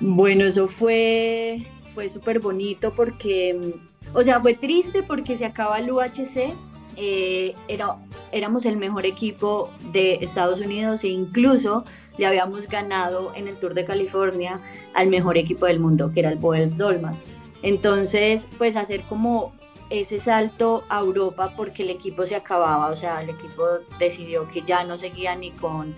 Bueno, 0.00 0.44
eso 0.44 0.68
fue, 0.68 1.62
fue 1.94 2.10
súper 2.10 2.38
bonito 2.38 2.92
porque, 2.94 3.74
o 4.12 4.22
sea, 4.22 4.38
fue 4.40 4.52
triste 4.52 5.02
porque 5.02 5.38
se 5.38 5.46
acaba 5.46 5.78
el 5.78 5.90
UHC. 5.90 6.52
Eh, 6.96 7.54
era, 7.68 7.96
éramos 8.30 8.66
el 8.66 8.76
mejor 8.76 9.06
equipo 9.06 9.70
de 9.92 10.16
Estados 10.16 10.60
Unidos 10.60 11.04
e 11.04 11.08
incluso 11.08 11.84
le 12.18 12.26
habíamos 12.26 12.68
ganado 12.68 13.32
en 13.34 13.48
el 13.48 13.54
Tour 13.54 13.72
de 13.72 13.86
California 13.86 14.60
al 14.92 15.08
mejor 15.08 15.38
equipo 15.38 15.64
del 15.64 15.80
mundo, 15.80 16.12
que 16.12 16.20
era 16.20 16.30
el 16.30 16.38
Boels 16.38 16.76
Dolmas. 16.76 17.16
Entonces, 17.62 18.46
pues 18.58 18.76
hacer 18.76 19.02
como 19.08 19.54
ese 19.90 20.20
salto 20.20 20.84
a 20.88 21.00
Europa 21.00 21.52
porque 21.56 21.82
el 21.82 21.90
equipo 21.90 22.26
se 22.26 22.36
acababa, 22.36 22.90
o 22.90 22.96
sea, 22.96 23.22
el 23.22 23.30
equipo 23.30 23.64
decidió 23.98 24.48
que 24.48 24.62
ya 24.62 24.84
no 24.84 24.98
seguía 24.98 25.34
ni 25.34 25.50
con 25.50 25.94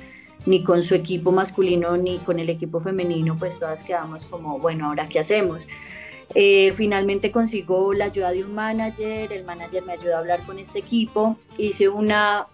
ni 0.46 0.62
con 0.62 0.82
su 0.82 0.94
equipo 0.94 1.32
masculino 1.32 1.96
ni 1.96 2.18
con 2.18 2.38
el 2.38 2.48
equipo 2.48 2.80
femenino, 2.80 3.36
pues 3.38 3.58
todas 3.58 3.82
quedamos 3.82 4.24
como, 4.24 4.58
bueno, 4.58 4.86
ahora 4.86 5.06
qué 5.06 5.18
hacemos. 5.18 5.68
Eh, 6.34 6.72
finalmente 6.76 7.32
consigo 7.32 7.92
la 7.92 8.06
ayuda 8.06 8.30
de 8.30 8.44
un 8.44 8.54
manager, 8.54 9.32
el 9.32 9.44
manager 9.44 9.82
me 9.82 9.94
ayudó 9.94 10.16
a 10.16 10.20
hablar 10.20 10.40
con 10.46 10.58
este 10.58 10.78
equipo, 10.78 11.36
hice 11.58 11.88
una, 11.88 12.46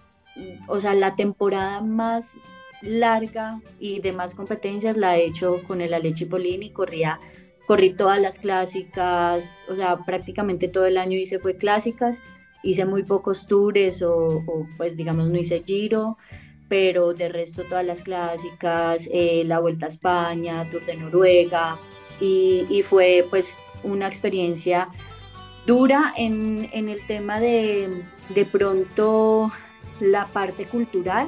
o 0.67 0.79
sea, 0.81 0.95
la 0.95 1.15
temporada 1.15 1.81
más 1.81 2.25
larga 2.81 3.61
y 3.79 3.99
de 3.99 4.11
más 4.13 4.35
competencias 4.35 4.97
la 4.97 5.17
he 5.17 5.25
hecho 5.25 5.61
con 5.67 5.81
el 5.81 5.93
Alechi 5.93 6.25
Polini, 6.25 6.71
corría 6.71 7.19
corrí 7.67 7.93
todas 7.93 8.19
las 8.19 8.39
clásicas, 8.39 9.43
o 9.69 9.75
sea, 9.75 9.97
prácticamente 9.97 10.67
todo 10.67 10.85
el 10.85 10.97
año 10.97 11.17
hice 11.17 11.37
fue 11.37 11.57
clásicas, 11.57 12.21
hice 12.63 12.85
muy 12.85 13.03
pocos 13.03 13.45
tours 13.45 14.01
o, 14.01 14.43
pues 14.77 14.97
digamos 14.97 15.29
no 15.29 15.37
hice 15.37 15.61
giro, 15.65 16.17
pero 16.69 17.13
de 17.13 17.29
resto 17.29 17.63
todas 17.63 17.85
las 17.85 18.01
clásicas, 18.01 19.07
eh, 19.11 19.43
la 19.45 19.59
Vuelta 19.59 19.85
a 19.85 19.89
España, 19.89 20.65
Tour 20.71 20.85
de 20.85 20.95
Noruega, 20.95 21.77
y, 22.19 22.65
y 22.69 22.81
fue 22.81 23.25
pues 23.29 23.55
una 23.83 24.07
experiencia 24.07 24.89
dura 25.65 26.13
en, 26.17 26.69
en 26.71 26.89
el 26.89 27.05
tema 27.05 27.39
de 27.39 28.03
de 28.29 28.45
pronto 28.45 29.51
la 29.99 30.27
parte 30.27 30.65
cultural, 30.65 31.27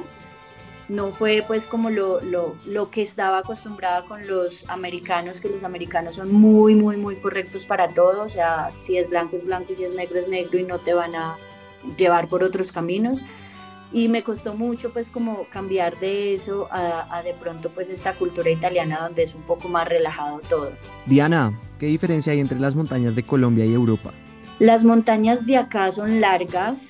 no 0.90 1.12
fue 1.12 1.44
pues 1.46 1.64
como 1.66 1.88
lo, 1.88 2.20
lo, 2.20 2.90
que 2.90 3.02
estaba 3.02 3.38
acostumbrada 3.38 4.04
con 4.04 4.26
los 4.26 4.68
americanos, 4.68 5.40
que 5.40 5.48
los 5.48 5.62
americanos 5.62 6.16
son 6.16 6.32
muy, 6.32 6.74
muy, 6.74 6.96
muy 6.96 7.16
correctos 7.16 7.64
para 7.64 7.94
todo, 7.94 8.24
o 8.24 8.28
sea, 8.28 8.70
si 8.74 8.98
es 8.98 9.08
blanco 9.08 9.36
es 9.36 9.44
blanco 9.44 9.72
y 9.72 9.76
si 9.76 9.84
es 9.84 9.94
negro 9.94 10.18
es 10.18 10.28
negro 10.28 10.58
y 10.58 10.64
no 10.64 10.78
te 10.78 10.92
van 10.92 11.14
a 11.14 11.36
llevar 11.96 12.26
por 12.26 12.42
otros 12.42 12.72
caminos. 12.72 13.22
Y 13.92 14.08
me 14.08 14.22
costó 14.22 14.54
mucho 14.54 14.92
pues 14.92 15.08
como 15.08 15.46
cambiar 15.50 15.98
de 15.98 16.34
eso 16.34 16.68
a, 16.70 17.16
a 17.16 17.22
de 17.22 17.34
pronto 17.34 17.70
pues 17.70 17.88
esta 17.88 18.12
cultura 18.12 18.50
italiana 18.50 19.00
donde 19.00 19.22
es 19.24 19.34
un 19.34 19.42
poco 19.42 19.68
más 19.68 19.88
relajado 19.88 20.40
todo. 20.48 20.72
Diana, 21.06 21.52
¿qué 21.78 21.86
diferencia 21.86 22.32
hay 22.32 22.40
entre 22.40 22.58
las 22.58 22.74
montañas 22.74 23.14
de 23.14 23.24
Colombia 23.24 23.64
y 23.64 23.74
Europa? 23.74 24.12
Las 24.58 24.84
montañas 24.84 25.46
de 25.46 25.56
acá 25.56 25.90
son 25.90 26.20
largas, 26.20 26.80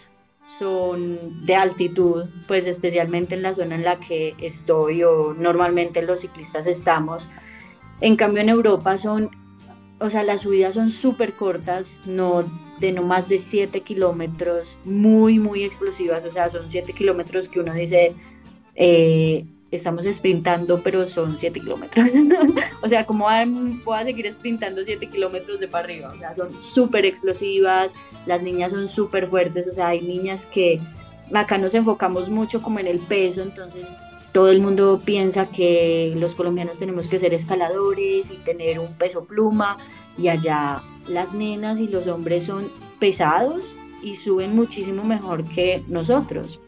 son 0.59 1.45
de 1.47 1.55
altitud, 1.55 2.25
pues 2.49 2.67
especialmente 2.67 3.35
en 3.35 3.43
la 3.43 3.55
zona 3.55 3.75
en 3.75 3.85
la 3.85 3.99
que 3.99 4.35
estoy 4.39 5.03
o 5.03 5.35
normalmente 5.35 6.03
los 6.03 6.21
ciclistas 6.21 6.67
estamos. 6.67 7.29
En 8.01 8.17
cambio 8.17 8.43
en 8.43 8.49
Europa 8.49 8.99
son, 8.99 9.31
o 9.99 10.11
sea, 10.11 10.23
las 10.23 10.43
subidas 10.43 10.75
son 10.75 10.91
súper 10.91 11.35
cortas, 11.35 12.01
no 12.05 12.45
de 12.81 12.93
no 12.93 13.03
más 13.03 13.29
de 13.29 13.39
7 13.39 13.83
kilómetros, 13.83 14.79
muy, 14.85 15.39
muy 15.39 15.65
explosivas, 15.65 16.25
o 16.25 16.33
sea, 16.33 16.49
son 16.49 16.71
7 16.71 16.93
kilómetros 16.95 17.49
que 17.49 17.61
uno 17.61 17.75
dice, 17.75 18.15
eh, 18.75 19.45
estamos 19.71 20.07
sprintando, 20.07 20.83
pero 20.83 21.07
son 21.07 21.39
7 21.39 21.61
kilómetros. 21.61 22.11
o 22.83 22.89
sea, 22.89 23.07
¿cómo 23.07 23.27
voy 23.85 23.99
a 23.99 24.05
seguir 24.05 24.33
sprintando 24.33 24.83
7 24.85 25.07
kilómetros 25.07 25.61
de 25.61 25.69
para 25.69 25.85
arriba? 25.85 26.13
Son 26.35 26.57
súper 26.57 27.05
explosivas, 27.07 27.95
las 28.27 28.43
niñas 28.43 28.73
son 28.73 28.89
súper 28.89 29.29
fuertes, 29.29 29.69
o 29.69 29.73
sea, 29.73 29.89
hay 29.89 30.01
niñas 30.01 30.47
que 30.47 30.81
acá 31.33 31.59
nos 31.59 31.75
enfocamos 31.75 32.29
mucho 32.29 32.61
como 32.63 32.81
en 32.81 32.87
el 32.87 32.99
peso, 32.99 33.43
entonces 33.43 33.97
todo 34.33 34.49
el 34.49 34.61
mundo 34.61 35.01
piensa 35.05 35.47
que 35.47 36.13
los 36.17 36.35
colombianos 36.35 36.79
tenemos 36.79 37.09
que 37.09 37.19
ser 37.19 37.35
escaladores 37.35 38.31
y 38.31 38.37
tener 38.37 38.79
un 38.79 38.95
peso 38.95 39.25
pluma, 39.25 39.77
y 40.19 40.29
allá 40.29 40.83
las 41.09 41.33
nenas 41.33 41.81
y 41.81 41.89
los 41.89 42.07
hombres 42.07 42.45
son 42.45 42.69
pesados 42.99 43.63
y 44.03 44.17
suben 44.17 44.55
muchísimo 44.55 45.05
mejor 45.05 45.45
que 45.45 45.83
nosotros. 45.89 46.61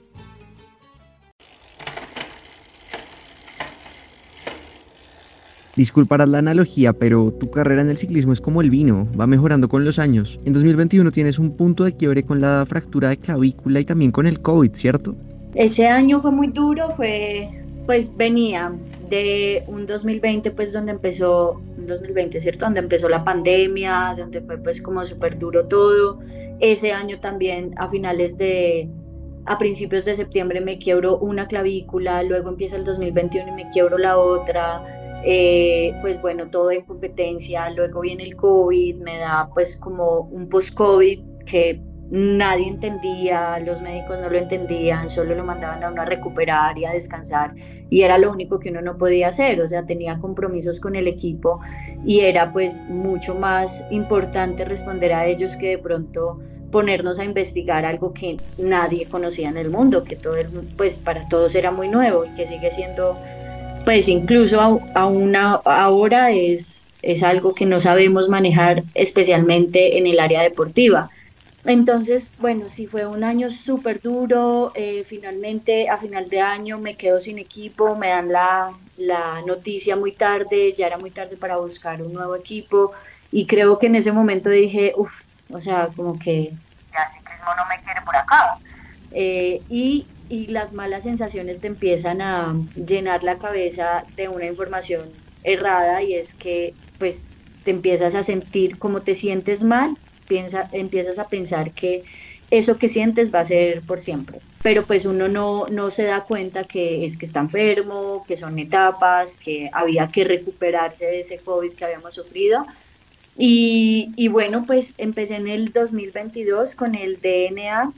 Disculparás 5.74 6.28
la 6.28 6.38
analogía, 6.38 6.92
pero 6.92 7.32
tu 7.32 7.50
carrera 7.50 7.80
en 7.80 7.88
el 7.88 7.96
ciclismo 7.96 8.34
es 8.34 8.42
como 8.42 8.60
el 8.60 8.68
vino, 8.68 9.08
va 9.18 9.26
mejorando 9.26 9.68
con 9.68 9.86
los 9.86 9.98
años. 9.98 10.38
En 10.44 10.52
2021 10.52 11.10
tienes 11.12 11.38
un 11.38 11.56
punto 11.56 11.84
de 11.84 11.94
quiebre 11.94 12.24
con 12.24 12.42
la 12.42 12.66
fractura 12.68 13.08
de 13.08 13.16
clavícula 13.16 13.80
y 13.80 13.84
también 13.86 14.10
con 14.10 14.26
el 14.26 14.42
COVID, 14.42 14.74
¿cierto? 14.74 15.14
Ese 15.54 15.86
año 15.86 16.20
fue 16.20 16.30
muy 16.30 16.48
duro, 16.48 16.90
fue, 16.90 17.48
pues 17.86 18.14
venía 18.14 18.70
de 19.08 19.62
un 19.66 19.86
2020, 19.86 20.50
pues 20.50 20.74
donde 20.74 20.92
empezó, 20.92 21.62
2020, 21.78 22.38
¿cierto? 22.42 22.66
Donde 22.66 22.80
empezó 22.80 23.08
la 23.08 23.24
pandemia, 23.24 24.14
donde 24.16 24.42
fue 24.42 24.58
pues 24.58 24.82
como 24.82 25.06
súper 25.06 25.38
duro 25.38 25.66
todo. 25.68 26.20
Ese 26.60 26.92
año 26.92 27.18
también 27.20 27.72
a 27.78 27.88
finales 27.88 28.36
de, 28.36 28.90
a 29.46 29.58
principios 29.58 30.04
de 30.04 30.16
septiembre 30.16 30.60
me 30.60 30.78
quiebro 30.78 31.16
una 31.16 31.48
clavícula, 31.48 32.22
luego 32.22 32.50
empieza 32.50 32.76
el 32.76 32.84
2021 32.84 33.48
y 33.48 33.64
me 33.64 33.70
quiebro 33.70 33.96
la 33.96 34.18
otra 34.18 35.01
eh, 35.24 35.94
pues 36.00 36.20
bueno, 36.20 36.48
todo 36.48 36.70
en 36.70 36.84
competencia, 36.84 37.70
luego 37.70 38.00
viene 38.00 38.24
el 38.24 38.36
COVID, 38.36 38.96
me 38.96 39.18
da 39.18 39.48
pues 39.54 39.76
como 39.76 40.20
un 40.20 40.48
post-COVID 40.48 41.44
que 41.46 41.80
nadie 42.10 42.68
entendía, 42.68 43.58
los 43.60 43.80
médicos 43.80 44.18
no 44.20 44.28
lo 44.28 44.36
entendían, 44.36 45.08
solo 45.08 45.34
lo 45.34 45.44
mandaban 45.44 45.82
a 45.82 45.90
uno 45.90 46.02
a 46.02 46.04
recuperar 46.04 46.76
y 46.76 46.84
a 46.84 46.90
descansar 46.90 47.54
y 47.88 48.02
era 48.02 48.16
lo 48.16 48.32
único 48.32 48.58
que 48.58 48.70
uno 48.70 48.80
no 48.80 48.96
podía 48.96 49.28
hacer, 49.28 49.60
o 49.60 49.68
sea, 49.68 49.84
tenía 49.84 50.18
compromisos 50.18 50.80
con 50.80 50.96
el 50.96 51.08
equipo 51.08 51.60
y 52.06 52.20
era 52.20 52.52
pues 52.52 52.84
mucho 52.88 53.34
más 53.34 53.84
importante 53.90 54.64
responder 54.64 55.12
a 55.12 55.26
ellos 55.26 55.56
que 55.56 55.68
de 55.68 55.78
pronto 55.78 56.40
ponernos 56.70 57.18
a 57.18 57.24
investigar 57.24 57.84
algo 57.84 58.14
que 58.14 58.38
nadie 58.56 59.06
conocía 59.06 59.50
en 59.50 59.58
el 59.58 59.70
mundo, 59.70 60.04
que 60.04 60.16
todo 60.16 60.36
pues 60.76 60.98
para 60.98 61.28
todos 61.28 61.54
era 61.54 61.70
muy 61.70 61.88
nuevo 61.88 62.24
y 62.24 62.30
que 62.30 62.46
sigue 62.46 62.70
siendo 62.70 63.16
pues 63.84 64.08
incluso 64.08 64.60
a, 64.94 65.06
una, 65.06 65.54
ahora 65.64 66.30
es, 66.30 66.94
es 67.02 67.22
algo 67.22 67.54
que 67.54 67.66
no 67.66 67.80
sabemos 67.80 68.28
manejar, 68.28 68.84
especialmente 68.94 69.98
en 69.98 70.06
el 70.06 70.20
área 70.20 70.42
deportiva. 70.42 71.10
Entonces, 71.64 72.28
bueno, 72.38 72.68
sí 72.68 72.86
fue 72.86 73.06
un 73.06 73.22
año 73.22 73.50
súper 73.50 74.00
duro. 74.00 74.72
Eh, 74.74 75.04
finalmente, 75.08 75.88
a 75.88 75.96
final 75.96 76.28
de 76.28 76.40
año 76.40 76.78
me 76.78 76.96
quedo 76.96 77.20
sin 77.20 77.38
equipo, 77.38 77.94
me 77.94 78.08
dan 78.08 78.32
la, 78.32 78.72
la, 78.96 79.42
noticia 79.46 79.94
muy 79.94 80.12
tarde, 80.12 80.74
ya 80.76 80.88
era 80.88 80.98
muy 80.98 81.10
tarde 81.10 81.36
para 81.36 81.58
buscar 81.58 82.02
un 82.02 82.12
nuevo 82.12 82.34
equipo. 82.34 82.92
Y 83.30 83.46
creo 83.46 83.78
que 83.78 83.86
en 83.86 83.94
ese 83.94 84.10
momento 84.10 84.50
dije, 84.50 84.92
uff, 84.96 85.22
o 85.50 85.60
sea, 85.60 85.88
como 85.94 86.18
que 86.18 86.52
ya 86.92 87.02
el 87.04 87.18
ciclismo 87.18 87.50
no 87.56 87.64
me 87.68 87.82
quiere 87.84 88.00
por 88.02 88.16
acá. 88.16 88.58
Eh, 89.12 89.62
y 89.68 90.06
y 90.32 90.46
las 90.46 90.72
malas 90.72 91.02
sensaciones 91.02 91.60
te 91.60 91.66
empiezan 91.66 92.22
a 92.22 92.54
llenar 92.74 93.22
la 93.22 93.36
cabeza 93.36 94.04
de 94.16 94.30
una 94.30 94.46
información 94.46 95.10
errada 95.44 96.02
y 96.02 96.14
es 96.14 96.32
que 96.32 96.72
pues 96.98 97.26
te 97.64 97.70
empiezas 97.70 98.14
a 98.14 98.22
sentir 98.22 98.78
como 98.78 99.02
te 99.02 99.14
sientes 99.14 99.62
mal, 99.62 99.94
piensa, 100.28 100.70
empiezas 100.72 101.18
a 101.18 101.28
pensar 101.28 101.72
que 101.72 102.04
eso 102.50 102.78
que 102.78 102.88
sientes 102.88 103.32
va 103.32 103.40
a 103.40 103.44
ser 103.44 103.82
por 103.82 104.00
siempre. 104.00 104.38
Pero 104.62 104.86
pues 104.86 105.04
uno 105.04 105.28
no, 105.28 105.66
no 105.66 105.90
se 105.90 106.04
da 106.04 106.22
cuenta 106.22 106.64
que 106.64 107.04
es 107.04 107.18
que 107.18 107.26
está 107.26 107.40
enfermo, 107.40 108.24
que 108.26 108.38
son 108.38 108.58
etapas, 108.58 109.34
que 109.34 109.68
había 109.70 110.08
que 110.08 110.24
recuperarse 110.24 111.04
de 111.04 111.20
ese 111.20 111.36
COVID 111.40 111.72
que 111.72 111.84
habíamos 111.84 112.14
sufrido. 112.14 112.64
Y, 113.36 114.12
y 114.16 114.28
bueno, 114.28 114.64
pues 114.66 114.94
empecé 114.96 115.36
en 115.36 115.48
el 115.48 115.74
2022 115.74 116.74
con 116.74 116.94
el 116.94 117.20
DNA 117.20 117.92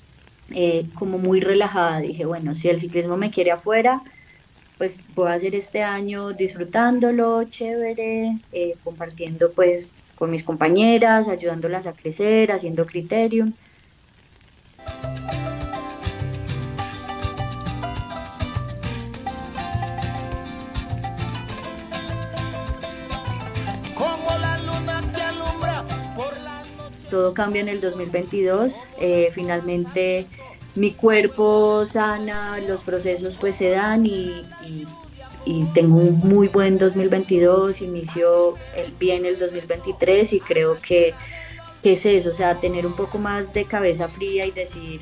eh, 0.51 0.87
como 0.95 1.19
muy 1.19 1.41
relajada. 1.41 2.01
Dije, 2.01 2.25
bueno, 2.25 2.55
si 2.55 2.69
el 2.69 2.81
ciclismo 2.81 3.17
me 3.17 3.31
quiere 3.31 3.53
afuera, 3.53 4.03
pues 4.79 5.01
voy 5.15 5.31
a 5.31 5.35
hacer 5.35 5.55
este 5.55 5.83
año 5.83 6.33
disfrutándolo, 6.33 7.45
chévere, 7.45 8.39
eh, 8.53 8.75
compartiendo 8.83 9.53
pues 9.53 9.99
con 10.17 10.31
mis 10.31 10.43
compañeras, 10.43 11.29
ayudándolas 11.29 11.87
a 11.87 11.93
crecer, 11.93 12.53
haciendo 12.53 12.87
criterios. 12.87 13.51
Todo 27.15 27.33
cambia 27.33 27.63
en 27.63 27.69
el 27.69 27.81
2022. 27.81 28.75
Eh, 28.99 29.31
finalmente 29.33 30.27
mi 30.75 30.91
cuerpo 30.91 31.87
sana, 31.87 32.59
los 32.67 32.81
procesos 32.81 33.37
pues 33.39 33.55
se 33.55 33.71
dan 33.71 34.05
y, 34.05 34.43
tengo 35.75 35.99
un 35.99 36.19
muy 36.19 36.49
buen 36.49 36.77
2022, 36.77 37.83
inicio 37.83 38.55
el, 38.75 38.93
bien 38.99 39.27
el 39.27 39.39
2023 39.39 40.33
y 40.33 40.41
creo 40.41 40.77
que, 40.81 41.15
es 41.85 42.05
eso, 42.05 42.31
o 42.31 42.35
sea, 42.35 42.57
tener 42.57 42.85
un 42.85 42.95
poco 42.95 43.19
más 43.19 43.55
de 43.55 43.65
cabeza 43.65 44.09
fría 44.09 44.45
y 44.45 44.51
decir, 44.51 44.99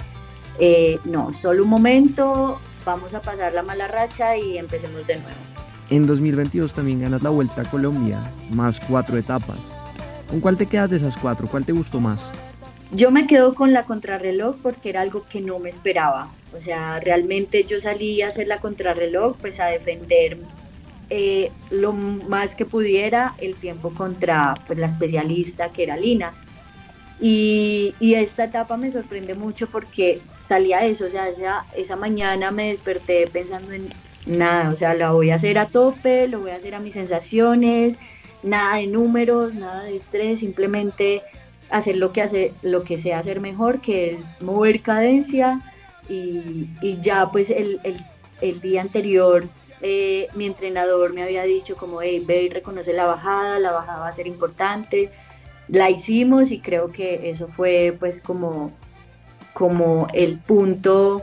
eh, 0.59 0.99
no, 1.04 1.33
solo 1.33 1.64
un 1.64 1.71
momento, 1.71 2.61
vamos 2.85 3.14
a 3.14 3.23
pasar 3.23 3.54
la 3.54 3.62
mala 3.62 3.88
racha 3.88 4.37
y 4.37 4.59
empecemos 4.59 5.07
de 5.07 5.14
nuevo. 5.14 5.38
En 5.88 6.07
2022 6.07 6.75
también 6.75 7.00
ganas 7.00 7.23
la 7.23 7.31
Vuelta 7.31 7.62
a 7.62 7.71
Colombia, 7.71 8.21
más 8.50 8.81
cuatro 8.81 9.16
etapas. 9.16 9.73
¿Con 10.33 10.41
cuál 10.41 10.57
te 10.57 10.65
quedas 10.65 10.89
de 10.89 10.97
esas 10.97 11.19
cuatro? 11.19 11.47
¿Cuál 11.47 11.67
te 11.67 11.73
gustó 11.73 12.01
más? 12.01 12.33
Yo 12.91 13.11
me 13.11 13.27
quedo 13.27 13.53
con 13.53 13.75
la 13.75 13.83
contrarreloj 13.83 14.57
porque 14.62 14.89
era 14.89 15.03
algo 15.03 15.27
que 15.29 15.43
no 15.43 15.59
me 15.59 15.69
esperaba. 15.69 16.31
O 16.57 16.61
sea, 16.62 16.99
realmente 17.01 17.65
yo 17.65 17.79
salí 17.79 18.23
a 18.23 18.29
hacer 18.29 18.49
la 18.49 18.59
contrarreloj, 18.59 19.37
pues 19.37 19.61
a 19.61 19.67
defender 19.67 20.39
eh, 21.11 21.53
lo 21.69 21.93
más 21.93 22.55
que 22.55 22.65
pudiera 22.65 23.35
el 23.43 23.57
tiempo 23.57 23.91
contra 23.91 24.55
pues, 24.67 24.79
la 24.79 24.87
especialista 24.87 25.69
que 25.69 25.83
era 25.83 25.99
Lina. 25.99 26.33
Y, 27.21 27.95
y, 28.01 28.15
esta 28.15 28.45
etapa 28.45 28.79
me 28.79 28.91
sorprende 28.91 29.35
mucho 29.35 29.67
porque 29.67 30.23
salía 30.41 30.87
eso, 30.87 31.05
o 31.05 31.11
sea, 31.11 31.29
esa, 31.29 31.67
esa 31.77 31.97
mañana 31.97 32.51
me 32.51 32.69
desperté 32.69 33.29
pensando 33.31 33.73
en 33.73 33.91
nada, 34.25 34.71
o 34.71 34.77
sea, 34.77 34.95
la 34.95 35.12
voy 35.12 35.31
a 35.31 35.35
hacer 35.35 35.59
a 35.59 35.67
tope, 35.67 36.27
lo 36.27 36.41
voy 36.41 36.53
a 36.53 36.57
hacer 36.57 36.75
a 36.75 36.81
mis 36.81 36.95
sensaciones, 36.95 37.99
nada 38.42 38.76
de 38.76 38.87
números, 38.87 39.54
nada 39.54 39.84
de 39.84 39.96
estrés, 39.96 40.40
simplemente 40.40 41.22
hacer 41.70 41.96
lo 41.96 42.12
que 42.12 42.22
hace, 42.22 42.52
lo 42.62 42.84
que 42.84 42.99
sé 42.99 43.14
hacer 43.14 43.40
mejor, 43.40 43.80
que 43.80 44.11
es 44.11 44.42
mover 44.42 44.82
cadencia 44.82 45.61
y, 46.08 46.68
ya 47.00 47.30
pues 47.30 47.50
el, 47.50 47.80
día 48.61 48.82
anterior 48.82 49.46
eh, 49.80 50.28
mi 50.34 50.46
entrenador 50.46 51.12
me 51.12 51.22
había 51.22 51.44
dicho 51.44 51.76
como, 51.76 52.02
hey, 52.02 52.22
ve 52.25 52.42
y 52.42 52.49
reconoce 52.49 52.92
la 52.92 53.06
bajada, 53.06 53.58
la 53.58 53.72
bajada 53.72 54.00
va 54.00 54.08
a 54.08 54.12
ser 54.12 54.26
importante, 54.26 55.11
la 55.68 55.90
hicimos 55.90 56.50
y 56.50 56.61
creo 56.61 56.92
que 56.92 57.30
eso 57.30 57.49
fue 57.49 57.96
pues 57.99 58.20
como, 58.20 58.70
como 59.54 60.08
el 60.12 60.38
punto 60.38 61.22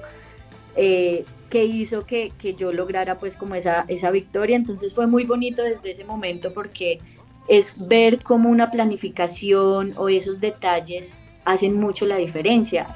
eh, 0.75 1.25
que 1.49 1.65
hizo 1.65 2.05
que, 2.05 2.31
que, 2.37 2.53
yo 2.53 2.71
lograra 2.71 3.15
pues 3.15 3.35
como 3.35 3.55
esa, 3.55 3.85
esa 3.87 4.11
victoria, 4.11 4.55
entonces 4.55 4.93
fue 4.93 5.07
muy 5.07 5.23
bonito 5.23 5.63
desde 5.63 5.91
ese 5.91 6.05
momento 6.05 6.53
porque 6.53 6.99
es 7.47 7.87
ver 7.87 8.21
cómo 8.23 8.49
una 8.49 8.71
planificación 8.71 9.93
o 9.97 10.07
esos 10.09 10.39
detalles 10.39 11.17
hacen 11.45 11.79
mucho 11.79 12.05
la 12.05 12.17
diferencia. 12.17 12.87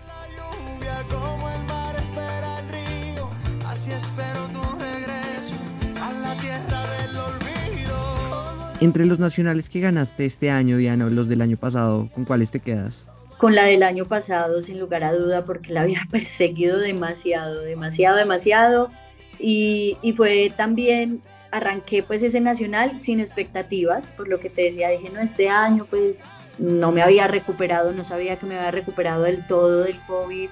Entre 8.80 9.06
los 9.06 9.17
nacionales 9.17 9.69
que 9.69 9.80
ganaste 9.80 10.25
este 10.25 10.51
año, 10.51 10.77
Diana, 10.77 11.06
o 11.06 11.10
los 11.10 11.30
del 11.30 11.41
año 11.41 11.56
pasado, 11.56 12.10
¿con 12.13 12.25
cuáles 12.25 12.51
te 12.51 12.60
quedas? 12.60 13.08
Con 13.38 13.56
la 13.56 13.65
del 13.65 13.84
año 13.84 14.06
pasado, 14.06 14.62
sin 14.62 14.80
lugar 14.80 15.04
a 15.04 15.13
duda, 15.13 15.46
porque 15.46 15.74
la 15.74 15.82
había 15.82 16.02
perseguido 16.12 16.80
demasiado, 16.80 17.62
demasiado, 17.62 18.17
demasiado. 18.17 18.91
Y, 19.39 19.98
y 20.02 20.13
fue 20.13 20.52
también 20.56 21.22
arranqué 21.54 22.02
pues 22.02 22.24
ese 22.24 22.39
nacional 22.39 23.00
sin 23.00 23.19
expectativas, 23.19 24.12
por 24.12 24.28
lo 24.28 24.39
que 24.39 24.50
te 24.50 24.63
decía, 24.63 24.89
dije, 24.89 25.10
no, 25.13 25.19
este 25.22 25.50
año 25.50 25.86
pues 25.88 26.19
no 26.58 26.91
me 26.91 27.02
había 27.02 27.28
recuperado, 27.28 27.91
no 27.91 28.04
sabía 28.04 28.38
que 28.38 28.46
me 28.46 28.56
había 28.56 28.72
recuperado 28.72 29.24
del 29.24 29.46
todo 29.48 29.84
del 29.84 30.00
COVID. 30.08 30.50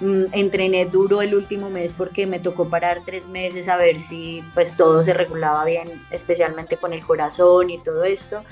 Mm, 0.00 0.24
entrené 0.32 0.86
duro 0.86 1.20
el 1.20 1.34
último 1.34 1.68
mes 1.68 1.92
porque 1.92 2.26
me 2.26 2.38
tocó 2.38 2.70
parar 2.70 3.00
tres 3.04 3.28
meses 3.28 3.68
a 3.68 3.76
ver 3.76 4.00
si 4.00 4.42
pues 4.54 4.76
todo 4.76 5.04
se 5.04 5.12
regulaba 5.12 5.64
bien, 5.66 5.88
especialmente 6.10 6.78
con 6.78 6.94
el 6.94 7.04
corazón 7.04 7.68
y 7.68 7.78
todo 7.78 8.04
esto. 8.04 8.42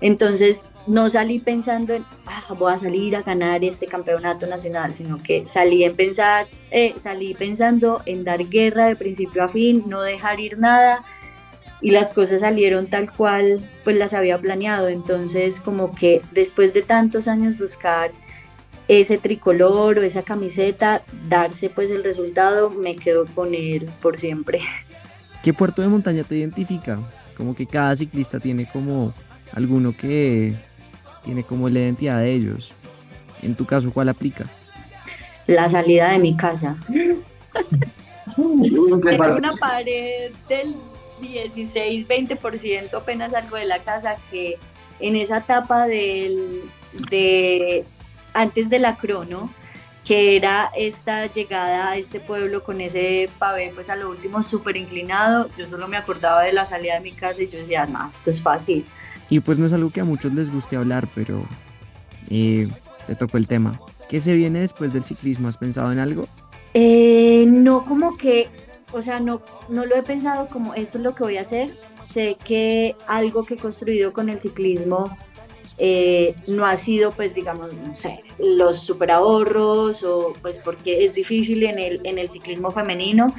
Entonces 0.00 0.66
no 0.86 1.08
salí 1.08 1.38
pensando 1.38 1.94
en, 1.94 2.04
ah, 2.26 2.42
voy 2.58 2.72
a 2.72 2.78
salir 2.78 3.16
a 3.16 3.22
ganar 3.22 3.64
este 3.64 3.86
campeonato 3.86 4.46
nacional, 4.46 4.94
sino 4.94 5.22
que 5.22 5.48
salí, 5.48 5.84
en 5.84 5.96
pensar, 5.96 6.46
eh, 6.70 6.94
salí 7.02 7.34
pensando 7.34 8.02
en 8.06 8.24
dar 8.24 8.44
guerra 8.48 8.86
de 8.86 8.96
principio 8.96 9.42
a 9.42 9.48
fin, 9.48 9.84
no 9.86 10.02
dejar 10.02 10.38
ir 10.40 10.58
nada 10.58 11.02
y 11.80 11.90
las 11.90 12.12
cosas 12.12 12.40
salieron 12.40 12.86
tal 12.86 13.10
cual 13.12 13.60
pues 13.84 13.96
las 13.96 14.12
había 14.12 14.38
planeado. 14.38 14.88
Entonces 14.88 15.60
como 15.60 15.94
que 15.94 16.22
después 16.32 16.72
de 16.74 16.82
tantos 16.82 17.28
años 17.28 17.58
buscar 17.58 18.10
ese 18.88 19.18
tricolor 19.18 19.98
o 19.98 20.02
esa 20.02 20.22
camiseta, 20.22 21.02
darse 21.28 21.68
pues 21.68 21.90
el 21.90 22.04
resultado, 22.04 22.70
me 22.70 22.96
quedo 22.96 23.26
con 23.26 23.54
él 23.54 23.88
por 24.00 24.18
siempre. 24.18 24.60
¿Qué 25.42 25.52
puerto 25.52 25.82
de 25.82 25.88
montaña 25.88 26.22
te 26.24 26.36
identifica? 26.36 27.00
Como 27.36 27.54
que 27.54 27.66
cada 27.66 27.94
ciclista 27.96 28.40
tiene 28.40 28.68
como 28.72 29.12
alguno 29.52 29.94
que 29.96 30.54
tiene 31.24 31.44
como 31.44 31.68
la 31.68 31.80
identidad 31.80 32.20
de 32.20 32.32
ellos. 32.32 32.72
En 33.42 33.54
tu 33.54 33.66
caso, 33.66 33.92
¿cuál 33.92 34.08
aplica? 34.08 34.46
La 35.46 35.68
salida 35.68 36.10
de 36.10 36.18
mi 36.18 36.36
casa. 36.36 36.76
una 38.36 39.52
pared 39.58 40.32
del 40.48 40.76
16, 41.20 42.06
20% 42.08 42.94
apenas 42.94 43.34
algo 43.34 43.56
de 43.56 43.64
la 43.64 43.78
casa 43.78 44.16
que 44.30 44.58
en 45.00 45.16
esa 45.16 45.38
etapa 45.38 45.86
del, 45.86 46.62
de 47.10 47.84
antes 48.34 48.68
de 48.68 48.78
la 48.78 48.96
crono, 48.96 49.50
que 50.04 50.36
era 50.36 50.70
esta 50.76 51.26
llegada 51.26 51.90
a 51.90 51.96
este 51.96 52.20
pueblo 52.20 52.62
con 52.62 52.80
ese 52.80 53.28
pavé, 53.38 53.72
pues 53.74 53.90
a 53.90 53.96
lo 53.96 54.10
último 54.10 54.42
súper 54.42 54.76
inclinado, 54.76 55.48
yo 55.56 55.66
solo 55.66 55.88
me 55.88 55.96
acordaba 55.96 56.42
de 56.42 56.52
la 56.52 56.64
salida 56.64 56.94
de 56.94 57.00
mi 57.00 57.12
casa 57.12 57.42
y 57.42 57.48
yo 57.48 57.58
decía, 57.58 57.86
no, 57.86 58.06
esto 58.06 58.30
es 58.30 58.40
fácil. 58.40 58.84
Y 59.28 59.40
pues 59.40 59.58
no 59.58 59.66
es 59.66 59.72
algo 59.72 59.90
que 59.90 60.00
a 60.00 60.04
muchos 60.04 60.32
les 60.32 60.52
guste 60.52 60.76
hablar, 60.76 61.08
pero 61.14 61.44
eh, 62.30 62.68
te 63.06 63.14
tocó 63.14 63.38
el 63.38 63.46
tema. 63.46 63.80
¿Qué 64.08 64.20
se 64.20 64.34
viene 64.34 64.60
después 64.60 64.92
del 64.92 65.04
ciclismo? 65.04 65.48
¿Has 65.48 65.56
pensado 65.56 65.90
en 65.90 65.98
algo? 65.98 66.28
Eh, 66.74 67.44
no, 67.48 67.84
como 67.84 68.16
que 68.16 68.48
o 68.92 69.02
sea, 69.02 69.20
no, 69.20 69.42
no 69.68 69.84
lo 69.84 69.96
he 69.96 70.02
pensado 70.02 70.48
como 70.48 70.74
esto 70.74 70.98
es 70.98 71.04
lo 71.04 71.14
que 71.14 71.24
voy 71.24 71.36
a 71.36 71.42
hacer. 71.42 71.70
Sé 72.02 72.36
que 72.42 72.94
algo 73.06 73.44
que 73.44 73.54
he 73.54 73.56
construido 73.58 74.12
con 74.12 74.28
el 74.28 74.38
ciclismo 74.38 75.16
eh, 75.78 76.34
no 76.46 76.64
ha 76.64 76.76
sido, 76.76 77.10
pues, 77.10 77.34
digamos, 77.34 77.72
no 77.74 77.94
sé, 77.94 78.22
los 78.38 78.80
super 78.80 79.10
ahorros 79.10 80.02
o 80.04 80.32
pues 80.40 80.56
porque 80.56 81.04
es 81.04 81.14
difícil 81.14 81.64
en 81.64 81.78
el, 81.78 82.00
en 82.04 82.18
el 82.18 82.28
ciclismo 82.28 82.70
femenino, 82.70 83.34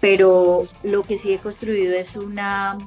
pero 0.00 0.64
lo 0.82 1.02
que 1.02 1.16
sí 1.16 1.32
he 1.32 1.38
construido 1.38 1.94
es 1.94 2.14
una 2.14 2.78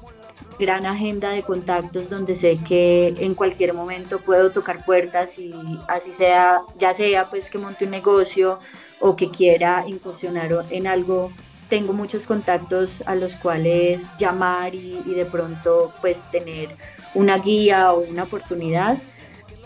gran 0.60 0.86
agenda 0.86 1.32
de 1.32 1.43
contactos 1.43 2.10
donde 2.10 2.36
sé 2.36 2.58
que 2.67 3.13
en 3.20 3.36
cualquier 3.36 3.74
momento 3.74 4.20
puedo 4.20 4.52
tocar 4.52 4.84
puertas 4.86 5.38
y 5.39 5.54
así 5.88 6.12
sea, 6.12 6.62
ya 6.78 6.93
sea 6.93 7.30
pues 7.30 7.50
que 7.50 7.58
monte 7.58 7.86
un 7.86 7.91
negocio 7.91 8.60
o 9.00 9.15
que 9.15 9.30
quiera 9.30 9.84
incursionar 9.88 10.65
en 10.72 10.88
algo 10.88 11.32
tengo 11.70 11.93
muchos 11.93 12.26
contactos 12.26 13.04
a 13.06 13.15
los 13.15 13.34
cuales 13.34 14.02
llamar 14.17 14.74
y, 14.74 15.02
de 15.04 15.26
pronto 15.26 15.93
pues 16.02 16.20
tener 16.32 16.70
una 17.13 17.38
guía 17.38 17.91
o 17.93 18.00
una 18.00 18.24
oportunidad. 18.24 18.98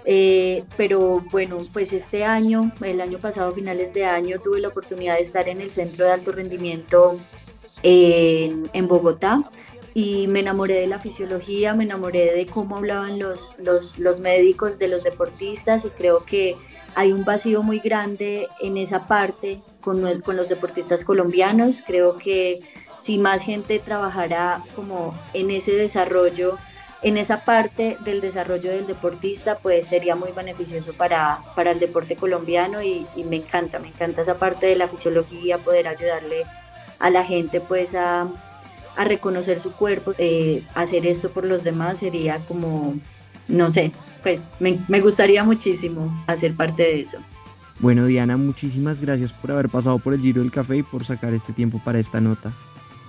Eh, 0.03 0.63
pero 0.77 1.23
bueno, 1.31 1.57
pues 1.71 1.93
este 1.93 2.25
año, 2.25 2.71
el 2.81 3.01
año 3.01 3.19
pasado, 3.19 3.51
finales 3.51 3.93
de 3.93 4.05
año, 4.05 4.39
tuve 4.39 4.59
la 4.59 4.69
oportunidad 4.69 5.15
de 5.15 5.21
estar 5.21 5.47
en 5.47 5.61
el 5.61 5.69
Centro 5.69 6.05
de 6.05 6.11
Alto 6.11 6.31
Rendimiento 6.31 7.19
en, 7.83 8.67
en 8.73 8.87
Bogotá 8.87 9.47
y 9.93 10.27
me 10.27 10.39
enamoré 10.39 10.75
de 10.75 10.87
la 10.87 10.99
fisiología, 10.99 11.73
me 11.73 11.83
enamoré 11.83 12.33
de 12.33 12.45
cómo 12.45 12.77
hablaban 12.77 13.19
los, 13.19 13.55
los, 13.59 13.99
los, 13.99 14.19
médicos 14.19 14.79
de 14.79 14.87
los 14.87 15.03
deportistas 15.03 15.85
y 15.85 15.89
creo 15.89 16.23
que 16.23 16.55
hay 16.95 17.11
un 17.11 17.25
vacío 17.25 17.61
muy 17.61 17.79
grande 17.79 18.47
en 18.61 18.77
esa 18.77 19.07
parte 19.07 19.61
con, 19.81 20.21
con 20.21 20.37
los 20.37 20.49
deportistas 20.49 21.03
colombianos. 21.03 21.83
Creo 21.85 22.17
que 22.17 22.59
si 22.99 23.17
más 23.17 23.41
gente 23.41 23.79
trabajara 23.79 24.63
como 24.75 25.17
en 25.33 25.51
ese 25.51 25.73
desarrollo, 25.73 26.57
en 27.01 27.17
esa 27.17 27.43
parte 27.43 27.97
del 28.05 28.21
desarrollo 28.21 28.71
del 28.71 28.87
deportista, 28.87 29.57
pues 29.57 29.87
sería 29.87 30.15
muy 30.15 30.31
beneficioso 30.31 30.93
para, 30.93 31.41
para 31.55 31.71
el 31.71 31.79
deporte 31.79 32.15
colombiano 32.15 32.81
y, 32.81 33.07
y 33.15 33.23
me 33.23 33.37
encanta, 33.37 33.79
me 33.79 33.87
encanta 33.89 34.21
esa 34.21 34.37
parte 34.37 34.67
de 34.67 34.75
la 34.75 34.87
fisiología, 34.87 35.57
poder 35.57 35.87
ayudarle 35.87 36.43
a 36.99 37.09
la 37.09 37.23
gente 37.25 37.59
pues 37.59 37.95
a 37.95 38.27
a 38.95 39.03
reconocer 39.03 39.59
su 39.59 39.71
cuerpo, 39.71 40.13
eh, 40.17 40.63
hacer 40.75 41.05
esto 41.05 41.29
por 41.29 41.45
los 41.45 41.63
demás 41.63 41.99
sería 41.99 42.39
como, 42.47 42.95
no 43.47 43.71
sé, 43.71 43.91
pues 44.23 44.41
me, 44.59 44.79
me 44.87 45.01
gustaría 45.01 45.43
muchísimo 45.43 46.11
hacer 46.27 46.55
parte 46.55 46.83
de 46.83 47.01
eso. 47.01 47.17
Bueno, 47.79 48.05
Diana, 48.05 48.37
muchísimas 48.37 49.01
gracias 49.01 49.33
por 49.33 49.51
haber 49.51 49.69
pasado 49.69 49.97
por 49.97 50.13
el 50.13 50.21
Giro 50.21 50.41
del 50.41 50.51
Café 50.51 50.77
y 50.77 50.83
por 50.83 51.03
sacar 51.03 51.33
este 51.33 51.51
tiempo 51.51 51.81
para 51.83 51.97
esta 51.99 52.21
nota. 52.21 52.51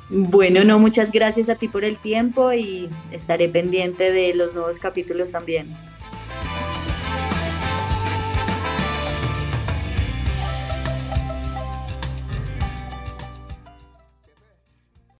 Bueno, 0.08 0.64
no, 0.64 0.78
muchas 0.78 1.12
gracias 1.12 1.48
a 1.48 1.54
ti 1.54 1.68
por 1.68 1.84
el 1.84 1.96
tiempo 1.96 2.52
y 2.52 2.88
estaré 3.10 3.48
pendiente 3.48 4.12
de 4.12 4.34
los 4.34 4.54
nuevos 4.54 4.78
capítulos 4.78 5.30
también. 5.30 5.66